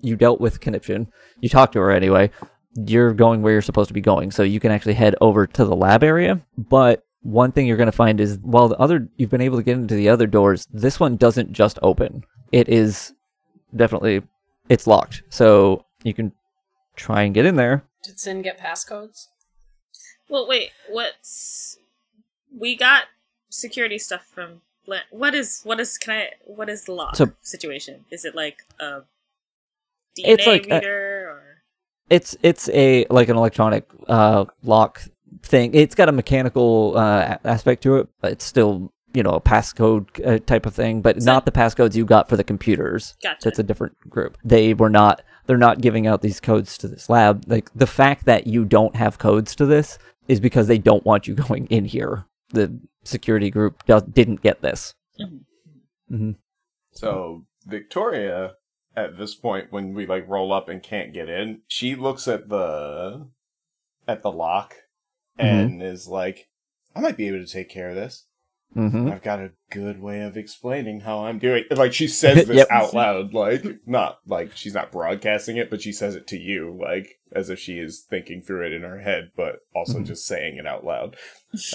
[0.00, 1.10] you dealt with conniption.
[1.40, 2.30] You talked to her anyway.
[2.74, 5.64] You're going where you're supposed to be going, so you can actually head over to
[5.64, 6.40] the lab area.
[6.56, 9.64] But one thing you're going to find is while the other you've been able to
[9.64, 12.24] get into the other doors, this one doesn't just open.
[12.52, 13.12] It is
[13.74, 14.22] definitely
[14.68, 15.22] it's locked.
[15.30, 16.32] So you can
[16.96, 17.84] try and get in there.
[18.02, 19.26] Did Sin get passcodes?
[20.28, 20.70] Well, wait.
[20.88, 21.78] What's
[22.56, 23.04] we got
[23.50, 24.62] security stuff from?
[24.86, 28.04] Blan- What is what is can I what is the lock So- situation?
[28.10, 29.02] Is it like a
[30.16, 31.42] DNA It's like a- reader or?
[32.10, 35.02] It's it's a like an electronic uh, lock
[35.42, 35.74] thing.
[35.74, 40.06] It's got a mechanical uh, aspect to it, but it's still you know a passcode
[40.26, 43.16] uh, type of thing, but So- not the passcodes you got for the computers.
[43.22, 43.38] Gotcha.
[43.44, 44.38] That's a different group.
[44.44, 45.22] They were not.
[45.46, 47.42] They're not giving out these codes to this lab.
[47.48, 49.98] Like the fact that you don't have codes to this
[50.28, 52.24] is because they don't want you going in here.
[52.50, 54.94] The security group does, didn't get this.
[55.20, 55.40] Mhm.
[56.08, 56.30] hmm
[56.92, 58.52] So Victoria,
[58.96, 62.48] at this point, when we like roll up and can't get in, she looks at
[62.48, 63.26] the
[64.06, 64.74] at the lock
[65.38, 66.48] and is like,
[66.94, 68.26] "I might be able to take care of this.
[68.74, 72.56] Hmm I've got a good way of explaining how I'm doing." Like she says this
[72.58, 72.68] Yep.
[72.70, 76.76] out loud, like not like she's not broadcasting it, but she says it to you,
[76.80, 80.06] like as if she is thinking through it in her head, but also Mhm.
[80.06, 81.16] just saying it out loud.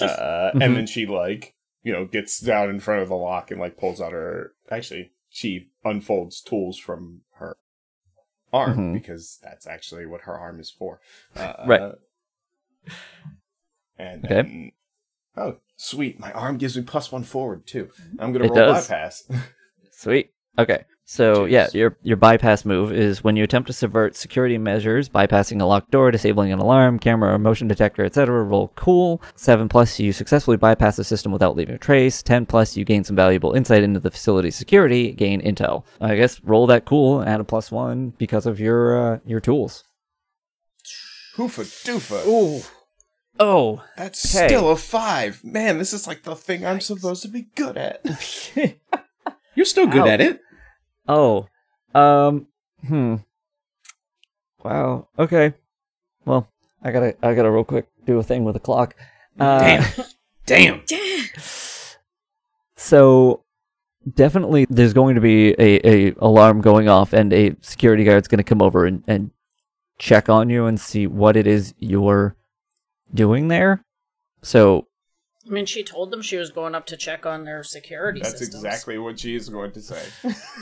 [0.00, 0.62] Uh, Mhm.
[0.62, 3.76] And then she like you know gets down in front of the lock and like
[3.76, 4.52] pulls out her.
[4.70, 7.56] Actually, she unfolds tools from her
[8.52, 8.92] arm Mhm.
[8.94, 11.00] because that's actually what her arm is for.
[11.36, 11.92] Uh, Right.
[13.98, 14.34] And Okay.
[14.34, 14.72] then,
[15.36, 16.18] oh, sweet!
[16.20, 17.88] My arm gives me plus one forward too.
[18.18, 18.88] I'm gonna It roll does.
[18.88, 19.24] bypass.
[19.92, 20.30] Sweet.
[20.58, 20.84] Okay.
[21.06, 25.60] So yeah, your your bypass move is when you attempt to subvert security measures, bypassing
[25.60, 28.42] a locked door, disabling an alarm, camera or motion detector, etc.
[28.42, 29.20] Roll cool.
[29.36, 32.22] Seven plus, you successfully bypass the system without leaving a trace.
[32.22, 35.84] Ten plus, you gain some valuable insight into the facility's security, gain intel.
[36.00, 39.84] I guess roll that cool, add a plus one because of your uh, your tools.
[41.36, 42.26] Hoofa doofa.
[42.26, 42.62] Ooh.
[43.40, 44.46] Oh, That's Okay.
[44.48, 45.42] still a five.
[45.42, 48.00] Man, this is like the thing I'm supposed to be good at.
[49.56, 50.08] You're still good Ow.
[50.08, 50.40] at it.
[51.08, 51.46] oh,
[51.94, 52.46] um,
[52.86, 53.16] hmm.
[54.62, 55.08] Wow.
[55.18, 55.54] Okay.
[56.24, 56.48] Well,
[56.82, 58.94] I gotta I gotta real quick do a thing with the clock.
[59.38, 59.84] Uh, Damn.
[60.46, 60.82] Damn.
[62.76, 63.42] So
[64.14, 68.38] definitely there's going to be a, a alarm going off and a security guard's going
[68.38, 69.30] to come over and, and
[69.98, 72.36] check on you and see what it is you're
[73.14, 73.84] doing there.
[74.42, 74.86] So
[75.46, 78.38] I mean, she told them she was going up to check on their security That's
[78.38, 78.64] systems.
[78.64, 80.02] exactly what she is going to say.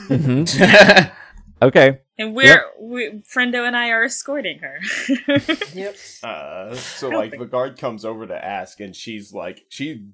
[1.61, 1.99] okay.
[2.17, 4.79] And we're we, Friendo and I are escorting her.
[5.73, 5.95] Yep.
[6.21, 10.05] Uh, so like the guard comes over to ask, and she's like, she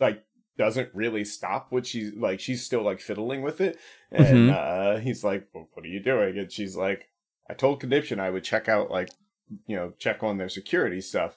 [0.00, 0.24] like
[0.56, 2.40] doesn't really stop what she's like.
[2.40, 3.78] She's still like fiddling with it,
[4.10, 4.54] and Mhm.
[4.96, 7.08] uh, he's like, well, "What are you doing?" And she's like,
[7.50, 9.10] "I told Conniption I would check out like,
[9.66, 11.36] you know, check on their security stuff.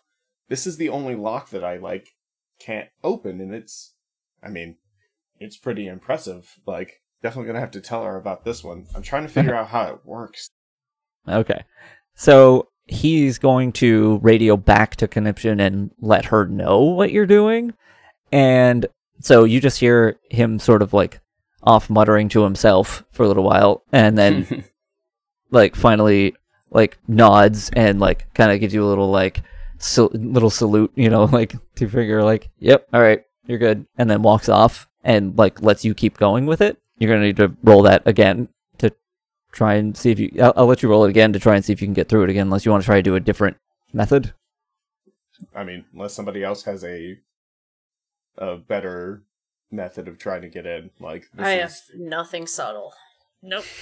[0.52, 2.10] This is the only lock that I like
[2.60, 3.94] can't open, and it's,
[4.44, 4.76] I mean,
[5.40, 6.60] it's pretty impressive.
[6.68, 8.88] Like, definitely gonna have to tell her about this one.
[8.94, 10.50] I'm trying to figure out how it works."
[11.26, 11.64] Okay.
[12.16, 17.74] So he's going to radio back to Conniption and let her know what you're doing.
[18.34, 18.86] And
[19.22, 21.22] so you just hear him sort of like
[21.64, 24.66] off muttering to himself for a little while and then
[25.52, 26.36] like finally
[26.72, 29.44] like nods and like kind of gives you a little like
[29.82, 34.10] sal- little salute, you know, like to figure like, yep, all right, you're good, and
[34.10, 36.78] then walks off and like lets you keep going with it.
[37.00, 38.94] You're gonna need to roll that again to
[39.52, 40.32] try and see if you.
[40.42, 42.08] I'll, I'll let you roll it again to try and see if you can get
[42.08, 43.58] through it again, unless you want to try to do a different
[43.92, 44.34] method.
[45.56, 47.18] I mean, unless somebody else has a
[48.38, 49.24] a better
[49.72, 52.94] method of trying to get in, like this I have nothing subtle.
[53.42, 53.66] nope.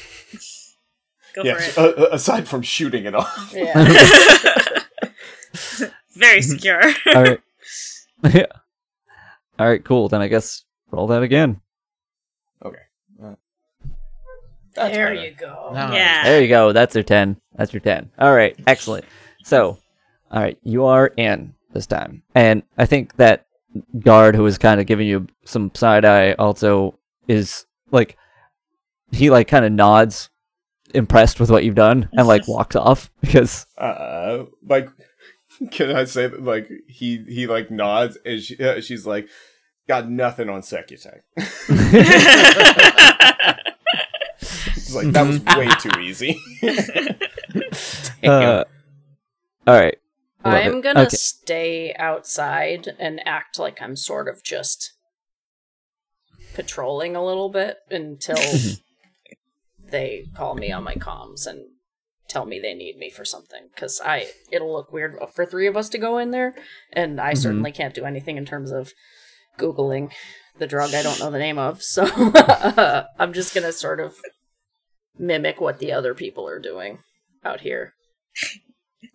[1.36, 1.56] Go yeah.
[1.56, 3.74] for so, uh, uh, aside from shooting it off, Yeah.
[6.22, 6.26] it.
[6.26, 6.82] Very secure.
[7.16, 7.40] All right.
[8.34, 8.46] yeah.
[9.60, 9.84] All right.
[9.84, 10.10] Cool.
[10.10, 11.62] Then I guess roll that again.
[14.76, 15.26] That's there better.
[15.28, 15.72] you go.
[15.74, 15.92] No.
[15.94, 16.24] yeah.
[16.24, 16.72] There you go.
[16.72, 17.36] That's your 10.
[17.56, 18.12] That's your 10.
[18.20, 18.56] All right.
[18.68, 19.04] Excellent.
[19.44, 19.78] So,
[20.32, 20.58] all right.
[20.64, 22.24] You are in this time.
[22.36, 23.48] And I think that
[24.00, 26.98] guard who was kind of giving you some side eye also
[27.28, 28.16] is like,
[29.12, 30.30] he like kind of nods,
[30.94, 34.88] impressed with what you've done, and like walks off because, Uh, like,
[35.72, 36.43] can I say that?
[36.43, 39.28] Like, he he like nods, and she, uh, she's like,
[39.88, 41.22] "Got nothing on Secutech."
[44.41, 46.39] It's like that was way too easy.
[48.24, 48.64] uh,
[49.68, 49.97] all right.
[50.43, 50.82] Love I'm it.
[50.82, 51.16] gonna Okay.
[51.16, 54.93] stay outside and act like I'm sort of just
[56.55, 58.38] patrolling a little bit until
[59.91, 61.66] they call me on my comms and
[62.30, 65.76] tell me they need me for something because I it'll look weird for three of
[65.76, 66.54] us to go in there
[66.94, 67.38] and I Mhm.
[67.38, 68.94] certainly can't do anything in terms of
[69.58, 70.12] googling
[70.58, 72.06] the drug I don't know the name of so
[73.18, 74.16] I'm just gonna sort of
[75.18, 77.00] mimic what the other people are doing
[77.44, 77.94] out here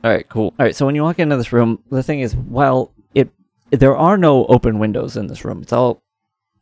[0.03, 0.55] All right, cool.
[0.59, 3.29] All right, so when you walk into this room, the thing is, while it
[3.71, 6.03] there are no open windows in this room, it's all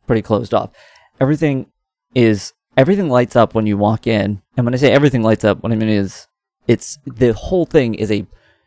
[0.07, 0.71] pretty closed off.
[1.19, 1.67] Everything
[2.15, 5.61] is everything lights up when you walk in, and when I say everything lights up,
[5.63, 6.27] what I mean is
[6.67, 8.25] it's the whole thing is a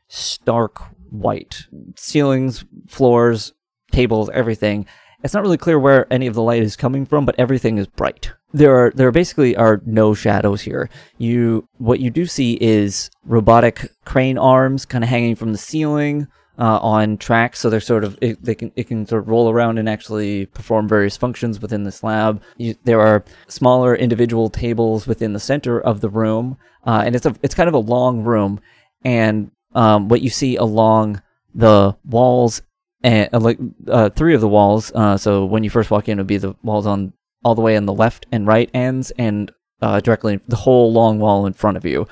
[0.09, 0.81] stark
[1.11, 1.67] white
[1.97, 3.53] ceilings, floors,
[3.93, 4.87] tables, everything.
[5.23, 7.87] It's not really clear where any of the light is coming from, but everything is
[7.87, 8.33] bright.
[8.53, 10.89] There are there basically are no shadows here.
[11.19, 16.29] You what you do see is robotic crane arms kind of hanging from the ceiling
[16.59, 19.51] uh, on tracks, so they're sort of it, they can it can sort of roll
[19.51, 22.43] around and actually perform various functions within this lab.
[22.57, 27.27] You, there are smaller individual tables within the center of the room, uh, and it's
[27.27, 28.61] a it's kind of a long room,
[29.05, 31.21] and um, what you see along
[31.55, 32.63] the walls
[33.03, 34.93] and uh, like uh, three of the walls.
[34.95, 37.13] Uh, so when you first walk in, it would be the walls on
[37.45, 39.53] all the way on the left and right ends, and
[39.83, 42.07] uh, directly the whole long wall in front of you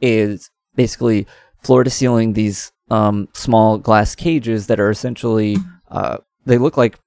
[0.00, 1.26] is basically
[1.62, 5.56] floor to ceiling these um, small glass cages that are essentially
[5.90, 6.98] uh, they look like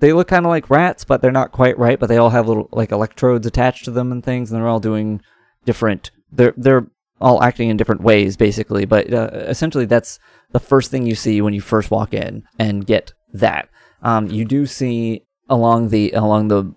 [0.00, 1.98] they look kind of like rats, but they're not quite right.
[1.98, 4.80] But they all have little like electrodes attached to them and things, and they're all
[4.80, 5.20] doing
[5.64, 6.10] different.
[6.30, 6.86] They're they're
[7.20, 8.84] all acting in different ways, basically.
[8.84, 10.18] But uh, essentially, that's
[10.52, 13.68] the first thing you see when you first walk in and get that.
[14.02, 16.74] Um, you do see along the along the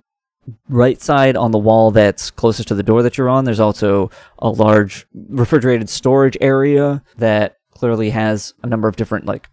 [0.67, 3.45] right side on the wall that's closest to the door that you're on.
[3.45, 9.47] There's also a large refrigerated storage area that clearly has a number of different like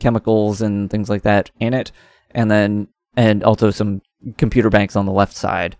[0.00, 1.92] chemicals and things like that in it,
[2.32, 4.02] and then and also some
[4.36, 5.76] computer banks on the left side.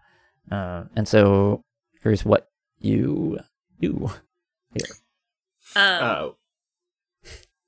[0.50, 1.62] Uh, and so
[2.02, 3.38] here's what you
[3.80, 4.10] do.
[5.76, 6.28] Um, Uh,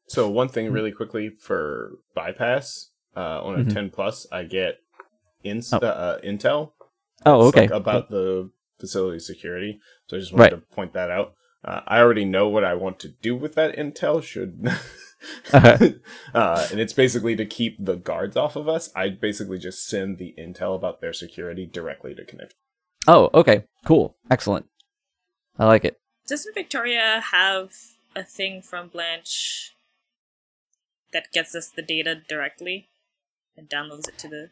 [0.09, 3.73] so one thing really quickly for bypass uh, on a Mhm.
[3.75, 4.79] 10 plus, I get
[5.43, 5.79] ins- Oh.
[5.79, 6.73] uh, intel
[7.27, 7.63] Oh, okay.
[7.63, 9.81] like, about the facility security.
[10.07, 10.61] So I just wanted Right.
[10.69, 11.35] to point that out.
[11.65, 14.23] Uh, I already know what I want to do with that intel.
[14.23, 14.67] Should
[15.53, 15.91] Uh-huh.
[16.35, 18.91] uh, and it's basically to keep the guards off of us.
[18.97, 22.55] I basically just send the intel about their security directly to Connect.
[23.07, 23.65] Oh, okay.
[23.85, 24.17] Cool.
[24.31, 24.67] Excellent.
[25.59, 25.99] I like it.
[26.27, 27.73] doesn't Victoria have
[28.17, 29.75] a thing from Blanche
[31.13, 32.89] that gets us the data directly
[33.57, 34.51] and downloads it to the?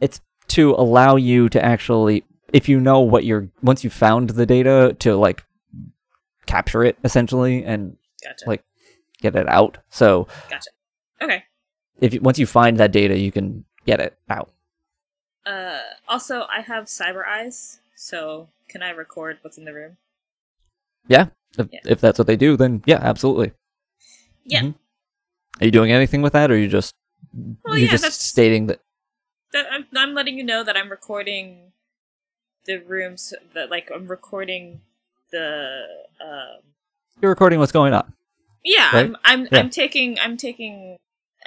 [0.00, 4.46] It's to allow you to actually, if you know what you're, once you found the
[4.46, 5.44] data, to like
[6.46, 8.44] capture it essentially and Gotcha.
[8.46, 8.64] Like-
[9.20, 9.78] get it out.
[9.90, 10.70] So gotcha.
[11.22, 11.44] Okay.
[12.00, 14.50] if you, once you find that data, you can get it out.
[15.46, 19.96] Uh, also, I have cyber eyes, so can I record what's in the room?
[21.08, 21.26] Yeah.
[21.58, 21.80] If, Yeah.
[21.84, 23.52] if that's what they do, then yeah, absolutely.
[24.44, 24.62] Yeah.
[24.62, 24.74] Mhm.
[25.60, 26.94] Are you doing anything with that, or are you just
[27.32, 28.80] Well, you're yeah, just that's- stating that?
[29.52, 31.72] That, I'm, I'm letting you know that I'm recording
[32.66, 33.32] the rooms.
[33.54, 34.80] That like I'm recording
[35.34, 35.82] the.
[36.24, 36.60] Um,
[37.20, 38.12] You're recording what's going on.
[38.64, 39.04] yeah, Right?
[39.06, 39.58] I'm I'm Yeah.
[39.60, 40.96] I'm taking I'm taking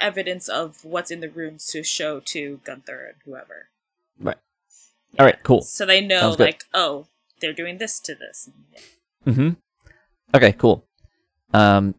[0.00, 3.68] evidence of what's in the rooms to show to Gunther and whoever.
[4.20, 4.36] Right.
[5.18, 5.42] All right.
[5.42, 5.62] Cool.
[5.62, 6.44] So they know, Sounds good.
[6.44, 7.06] like, oh,
[7.40, 8.48] they're doing this to this.
[9.26, 9.50] Mm-hmm.
[10.34, 10.84] Okay, cool.
[11.54, 11.94] Um,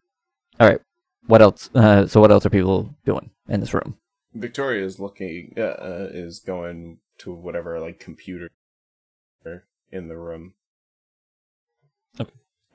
[0.58, 0.80] all right.
[1.26, 1.68] What else?
[1.74, 3.96] Uh, so what else are people doing in this room?
[4.34, 8.48] Victoria is looking, uh, uh, is going to whatever like computer
[9.92, 10.54] in the room.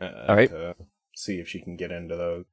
[0.02, 0.52] Uh, All right.
[1.16, 2.46] See if she can get into those.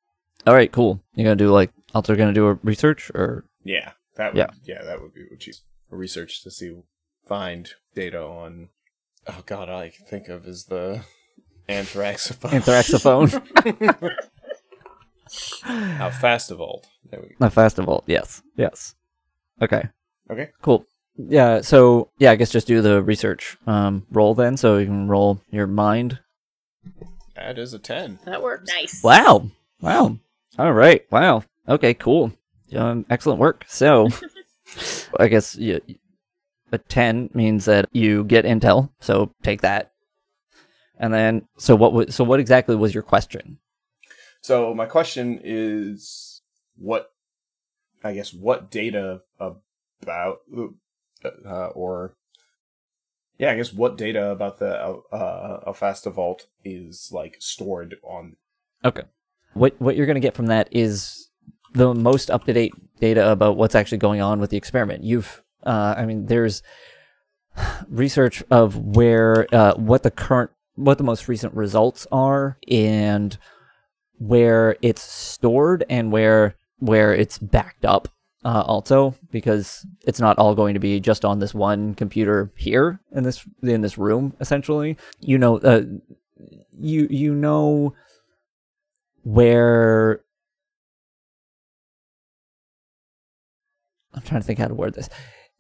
[0.47, 1.01] All right, cool.
[1.15, 4.51] You're gonna do like also gonna do a research or Yeah, that would, Yeah.
[4.65, 6.75] yeah, that would be what she's research to see,
[7.27, 8.69] find data on.
[9.27, 11.05] Oh God, all I can think of is the
[11.69, 12.51] anthraxophone.
[12.61, 14.19] anthraxophone?
[15.63, 16.87] How fast evolved.
[17.11, 17.25] Go.
[17.41, 18.05] a festival.
[18.07, 18.43] Yes.
[18.57, 18.95] Yes.
[19.61, 19.83] Okay.
[20.31, 20.51] Okay.
[20.63, 20.85] Cool.
[21.17, 21.61] Yeah.
[21.61, 25.41] So yeah, I guess just do the research um, roll then, so you can roll
[25.51, 26.19] your mind.
[27.35, 28.19] That is a ten.
[28.25, 28.69] That works.
[28.69, 29.03] Nice.
[29.03, 29.51] Wow.
[29.81, 30.19] Wow.
[30.59, 31.05] All right.
[31.11, 31.45] Wow.
[31.69, 31.95] Okay.
[31.95, 32.33] Cool.
[32.75, 33.65] Um, excellent work.
[33.69, 34.09] So,
[35.19, 35.81] I guess you,
[36.73, 38.91] a ten means that you get intel.
[39.01, 39.93] So take that.
[40.99, 43.59] And then, so what was so what exactly was your question?
[44.41, 46.43] So my question is,
[46.77, 47.11] what?
[48.05, 50.41] I guess what data about,
[51.45, 52.15] uh, or
[53.43, 58.37] yeah, I guess what data about the uh, Alfasta Vault is like stored on?
[58.85, 59.03] Okay,
[59.55, 61.29] what what you're going to get from that is
[61.73, 65.03] the most up to date data about what's actually going on with the experiment.
[65.03, 66.63] You've, uh, I mean, there's
[67.89, 73.37] research of where uh, what the current what the most recent results are and
[74.19, 78.07] where it's stored and where where it's backed up
[78.45, 83.01] uh, also because it's not all going to be just on this one computer here
[83.13, 85.83] in this in this room essentially you know uh,
[86.79, 87.95] you you know
[89.25, 90.21] where
[94.15, 95.09] I'm trying to think how to word this.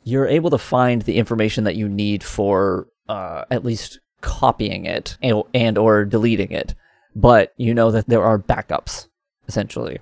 [0.04, 5.16] You're able to find the information that you need for uh, at least copying it
[5.22, 6.74] and, and or deleting it.
[7.14, 9.08] but you know that there are backups
[9.48, 10.00] essentially,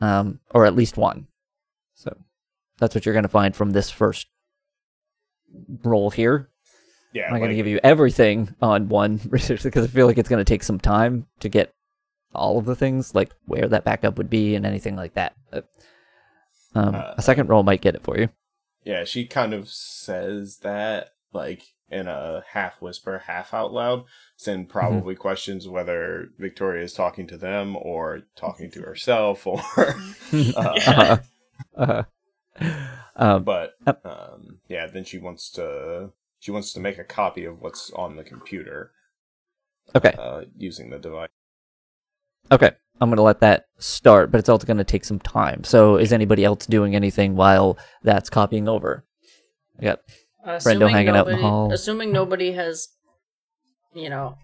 [0.00, 1.26] um, or at least one.
[2.80, 4.26] That's what you're going to find from this first
[5.84, 6.48] roll here.
[7.12, 10.18] Yeah, I'm not going to give you everything on one research because I feel like
[10.18, 11.72] it's going to take some time to get
[12.34, 15.34] all of the things, like where that backup would be and anything like that.
[15.50, 15.68] But,
[16.74, 18.28] um, Uh, a second roll might get it for you.
[18.84, 24.04] Yeah, she kind of says that like in a half whisper, half out loud.
[24.36, 29.60] Sin probably questions whether Victoria is talking to them or talking to herself or
[30.56, 31.16] uh,
[31.76, 32.02] uh,
[33.16, 37.60] um, but um yeah, then she wants to she wants to make a copy of
[37.60, 38.92] what's on the computer
[39.94, 41.28] okay, uh using the device.
[42.52, 42.70] okay.
[43.02, 45.64] I'm going to let that start, but it's also going to take some time.
[45.64, 49.06] So, is anybody else doing anything while that's copying over?
[49.80, 50.00] I got
[50.44, 51.72] Assuming hanging out in the hall.
[51.72, 52.88] Assuming nobody has,
[53.94, 54.36] you know,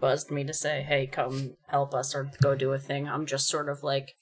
[0.00, 3.08] buzzed me to say, "Hey, come help us" or go do a thing.
[3.08, 4.14] I'm just sort of like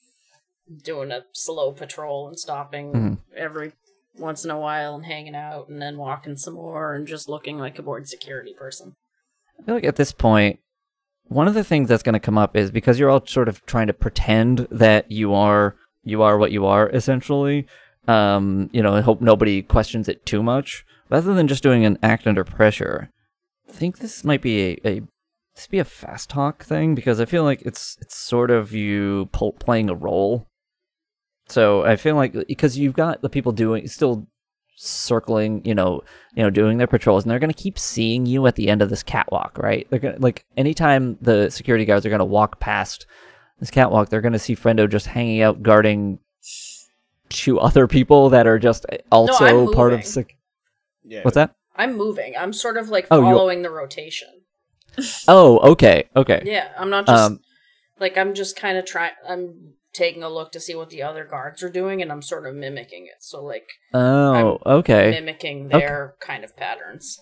[0.85, 3.19] doing a slow patrol and stopping Mhm.
[3.37, 3.73] every
[4.19, 7.59] once in a while and hanging out and then walking some more and just looking
[7.59, 8.95] like a bored security person.
[9.59, 10.59] I feel like at this point,
[11.25, 13.65] one of the things that's going to come up is because you're all sort of
[13.67, 17.67] trying to pretend that you are you are what you are essentially.
[18.09, 20.85] Um, you know, I hope nobody questions it too much.
[21.11, 23.11] Rather than just doing an act under pressure,
[23.69, 25.03] I think this might be a, a
[25.55, 29.29] this be a fast talk thing because I feel like it's it's sort of you
[29.33, 30.47] playing a role.
[31.51, 34.27] So I feel like because you've got the people doing still
[34.77, 36.01] circling, you know,
[36.35, 38.89] you know, doing their patrols, and they're gonna keep seeing you at the end of
[38.91, 39.87] this catwalk, right?
[39.91, 43.07] They're gonna like anytime the security guards are gonna walk past
[43.59, 46.19] this catwalk, they're gonna see Friendo just hanging out guarding
[47.29, 49.99] two other people that are just also I'm part of.
[49.99, 50.07] moving.
[50.07, 50.37] Sec-
[51.05, 51.23] Yeah.
[51.23, 51.55] What's that?
[51.77, 52.35] I'm moving.
[52.39, 54.29] I'm sort of like Oh, you- following the rotation.
[55.29, 56.43] Oh, okay, okay.
[56.45, 57.41] Yeah, I'm not just Um,
[58.01, 59.13] like I'm just kind of trying.
[59.29, 62.47] I'm taking a look to see what the other guards are doing, and I'm sort
[62.47, 63.23] of mimicking it.
[63.23, 65.11] So like Oh, okay.
[65.11, 67.19] mimicking their kind of patterns.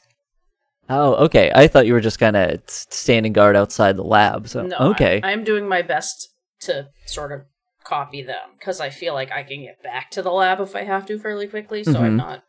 [0.91, 1.53] Oh, okay.
[1.55, 4.49] I thought you were just kind of standing guard outside the lab.
[4.49, 5.21] So no, okay.
[5.23, 6.29] I, I'm doing my best
[6.61, 7.43] to sort of
[7.85, 10.85] copy them because I feel like I can get back to the lab if I
[10.85, 11.85] have to fairly quickly.
[11.85, 12.01] So Mhm.
[12.01, 12.43] I'm not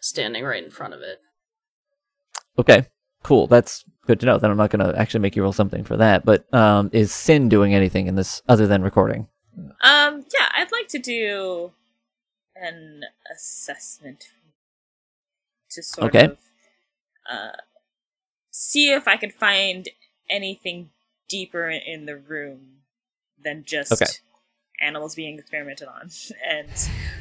[0.00, 1.18] standing right in front of it.
[2.58, 2.86] Okay,
[3.22, 3.46] cool.
[3.46, 4.38] That's good to know.
[4.38, 6.24] Then I'm not going to actually make you roll something for that.
[6.24, 9.26] But um, is Sin doing anything in this other than recording?
[9.56, 11.72] Um, yeah, I'd like to do
[12.56, 13.02] an
[13.34, 14.28] assessment
[15.70, 16.24] to sort Okay.
[16.24, 16.38] of
[17.30, 17.56] uh,
[18.50, 19.88] see if I can find
[20.30, 20.90] anything
[21.28, 22.82] deeper in the room
[23.42, 24.06] than just Okay.
[24.80, 26.10] animals being experimented on,
[26.48, 26.70] and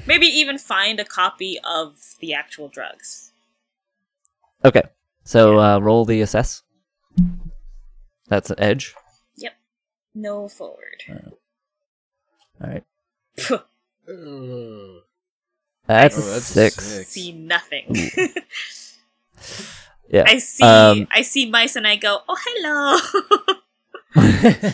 [0.06, 3.32] maybe even find a copy of the actual drugs.
[4.66, 4.84] Okay,
[5.26, 6.64] so uh, roll the assess.
[8.28, 8.96] That's an edge.
[9.36, 9.54] Yep.
[10.16, 11.04] No forward.
[12.64, 12.84] All right,
[13.38, 15.01] Phew,
[15.86, 16.76] that's, Oh, that's six.
[16.84, 17.09] six.
[17.09, 17.95] see nothing.
[20.09, 20.26] Yeah.
[20.28, 20.64] I see.
[20.64, 22.97] Um, I see mice, and I go, "Oh, hello."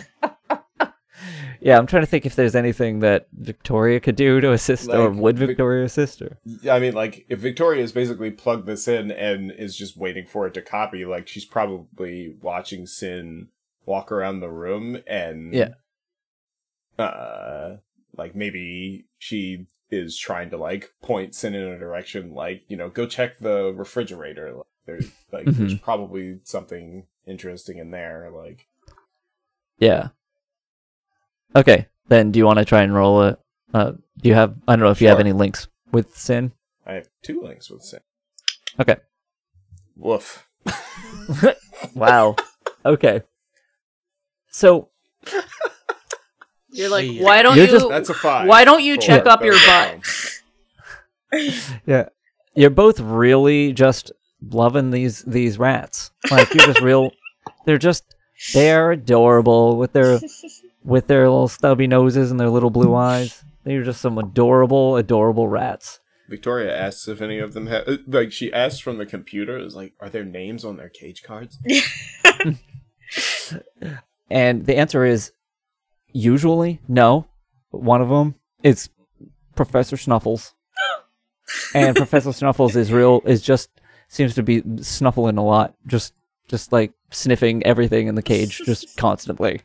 [1.61, 5.09] yeah, I'm trying to think if there's anything that Victoria could do to assist, or
[5.09, 6.37] Like, would Vic- Victoria assist her?
[6.69, 10.53] I mean, like, if Victoria's basically plugged this in and is just waiting for it
[10.55, 13.47] to copy, like, she's probably watching Sin
[13.85, 15.53] walk around the room and.
[15.53, 15.69] Yeah.
[17.00, 17.78] Uh,
[18.18, 22.89] like, maybe she is trying to, like, point Sin in a direction, like, you know,
[22.89, 24.54] go check the refrigerator.
[24.54, 28.30] Like, there's, like, there's probably something interesting in there.
[28.34, 28.68] Like,
[29.78, 30.10] Yeah.
[31.56, 33.39] Okay, then do you want to try and roll it?
[33.74, 34.56] Uh, do you have?
[34.68, 36.52] I don't know if you have any links with Sin.
[36.86, 38.02] I have two links with Sin.
[38.80, 38.97] Okay.
[39.95, 40.47] Woof.
[41.95, 42.36] Wow.
[42.86, 43.22] okay.
[44.52, 44.89] So
[46.72, 47.24] You're like, Yeah.
[47.24, 47.72] why don't You're you?
[47.72, 48.47] just- That's a five.
[48.47, 49.99] why don't you for check up your those butt?
[51.34, 51.80] at.
[51.86, 52.09] Yeah.
[52.55, 54.11] You're both really just
[54.41, 56.11] loving these these rats.
[56.32, 57.11] Like you're just real
[57.65, 58.15] they're just
[58.53, 60.20] they're adorable with their
[60.84, 63.43] with their little stubby noses and their little blue eyes.
[63.63, 65.99] They're just some adorable, adorable rats.
[66.30, 69.76] Victoria asks if any of them have uh, like she asks from the computer is
[69.76, 71.57] like are there names on their cage cards?
[74.32, 75.32] And the answer is
[76.12, 77.28] usually no.
[77.72, 78.89] One of them is
[79.55, 80.53] Professor Snuffles.
[81.74, 83.70] and Professor Snuffles is real is just
[84.07, 85.76] seems to be snuffling a lot.
[85.88, 86.14] Just
[86.47, 89.62] just like sniffing everything in the cage just constantly.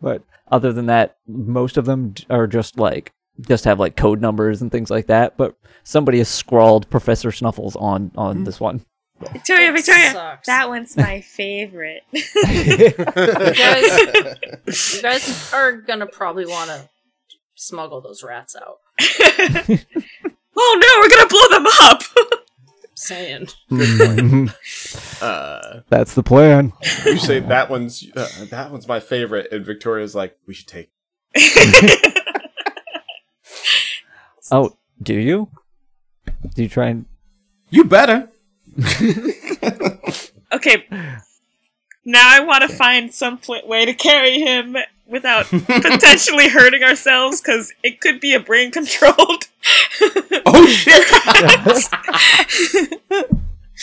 [0.00, 4.62] But other than that, most of them are just like just have like code numbers
[4.62, 8.44] and things like that, but somebody has scrawled Professor Snuffles on on mm.
[8.44, 8.84] this one.
[9.32, 10.10] Victoria, It Victoria.
[10.12, 10.46] sucks.
[10.46, 12.02] That one's my favorite.
[12.12, 12.92] You
[15.02, 16.88] guys are gonna probably want to
[17.54, 18.78] smuggle those rats out.
[19.00, 22.02] oh no, we're gonna blow them up.
[22.94, 23.48] Saying.
[25.20, 26.72] Uh, That's the plan.
[27.04, 30.92] you say that one's uh, that one's my favorite, and Victoria's like, we should take.
[34.50, 35.48] Oh, do you?
[36.54, 37.06] Do you try and
[37.70, 38.28] You better.
[40.52, 40.84] okay.
[42.04, 44.76] Now I want to find some pl- way to carry him
[45.06, 49.44] without potentially hurting ourselves because it could be a brain controlled.
[50.50, 51.06] Oh shit!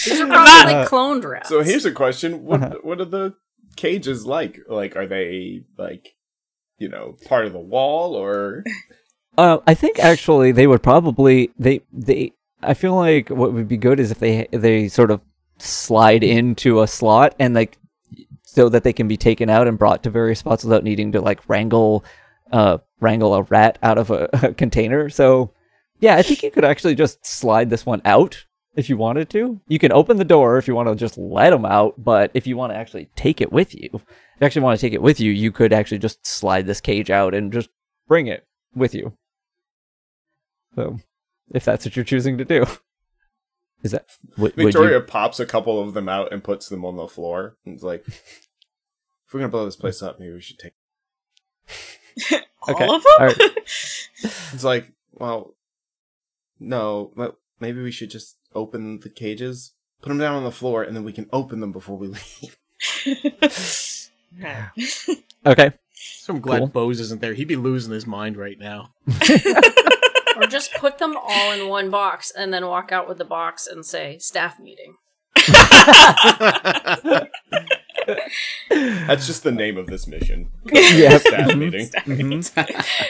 [0.05, 1.49] These are I'm probably not- like cloned rats.
[1.49, 2.75] So here's a question: What Uh-huh.
[2.83, 3.33] what are the
[3.75, 4.59] cages like?
[4.67, 6.15] Like, are they like,
[6.79, 8.63] you know, part of the wall or?
[9.37, 12.31] Uh, I think actually they would probably they they.
[12.65, 15.21] I feel like what would be good is if they they sort of
[15.57, 17.77] slide into a slot and like
[18.43, 21.21] so that they can be taken out and brought to various spots without needing to
[21.21, 22.03] like wrangle
[22.51, 25.09] uh wrangle a rat out of a, a container.
[25.09, 25.51] So
[25.99, 28.45] yeah, I think you could actually just slide this one out
[28.75, 29.59] if you wanted to.
[29.67, 32.45] You can open the door if you want to just let them out, but if
[32.45, 34.01] you want to actually take it with you, if
[34.41, 37.09] you actually want to take it with you, you could actually just slide this cage
[37.09, 37.69] out and just
[38.07, 38.45] bring it
[38.75, 39.13] with you.
[40.75, 40.99] So,
[41.53, 42.65] if that's what you're choosing to do,
[43.83, 44.05] is that
[44.37, 45.03] would, would Victoria you?
[45.03, 47.55] pops a couple of them out and puts them on the floor.
[47.65, 48.47] And it's like, if
[49.33, 50.73] we're gonna blow this place up, maybe we should take.
[52.67, 52.85] Okay.
[52.85, 53.11] All of them?
[53.19, 53.37] All right.
[54.53, 55.53] It's like, well,
[56.59, 60.81] no, but maybe we should just open the cages, put them down on the floor,
[60.81, 62.07] and then we can open them before we
[63.05, 64.09] leave.
[64.39, 64.65] Okay.
[65.45, 65.71] Okay.
[65.93, 66.67] So I'm glad Cool.
[66.69, 67.35] Bose isn't there.
[67.35, 68.93] He'd be losing his mind right now.
[70.35, 73.67] Or just put them all in one box and then walk out with the box
[73.67, 74.95] and say staff meeting.
[78.69, 80.49] That's just the name of this mission.
[80.71, 81.21] Yep.
[81.21, 81.57] Staff Mhm.
[81.57, 81.87] meeting.
[82.05, 83.05] Mhm.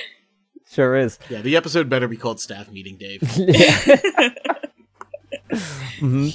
[0.72, 1.20] Sure is.
[1.30, 3.22] yeah, the episode better be called Staff Meeting, Dave.
[3.38, 4.30] Yeah.
[6.00, 6.30] hmm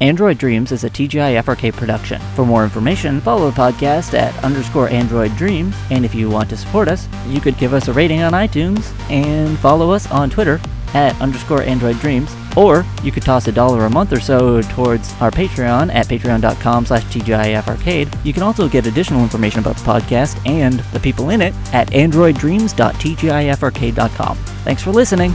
[0.00, 2.20] Android Dreams is a TGI FRK production.
[2.34, 5.74] For more information, follow the podcast at underscore Android Dreams.
[5.90, 8.92] And if you want to support us, you could give us a rating on iTunes
[9.10, 10.60] and follow us on Twitter
[10.94, 12.32] at underscore Android Dreams.
[12.56, 16.86] Or you could toss a dollar a month or so towards our Patreon at patreon.com
[16.86, 18.24] slash TGIFarcade.
[18.24, 21.88] You can also get additional information about the podcast and the people in it at
[21.90, 24.36] androiddreams.tgifrcade.com.
[24.36, 25.32] Thanks for listening.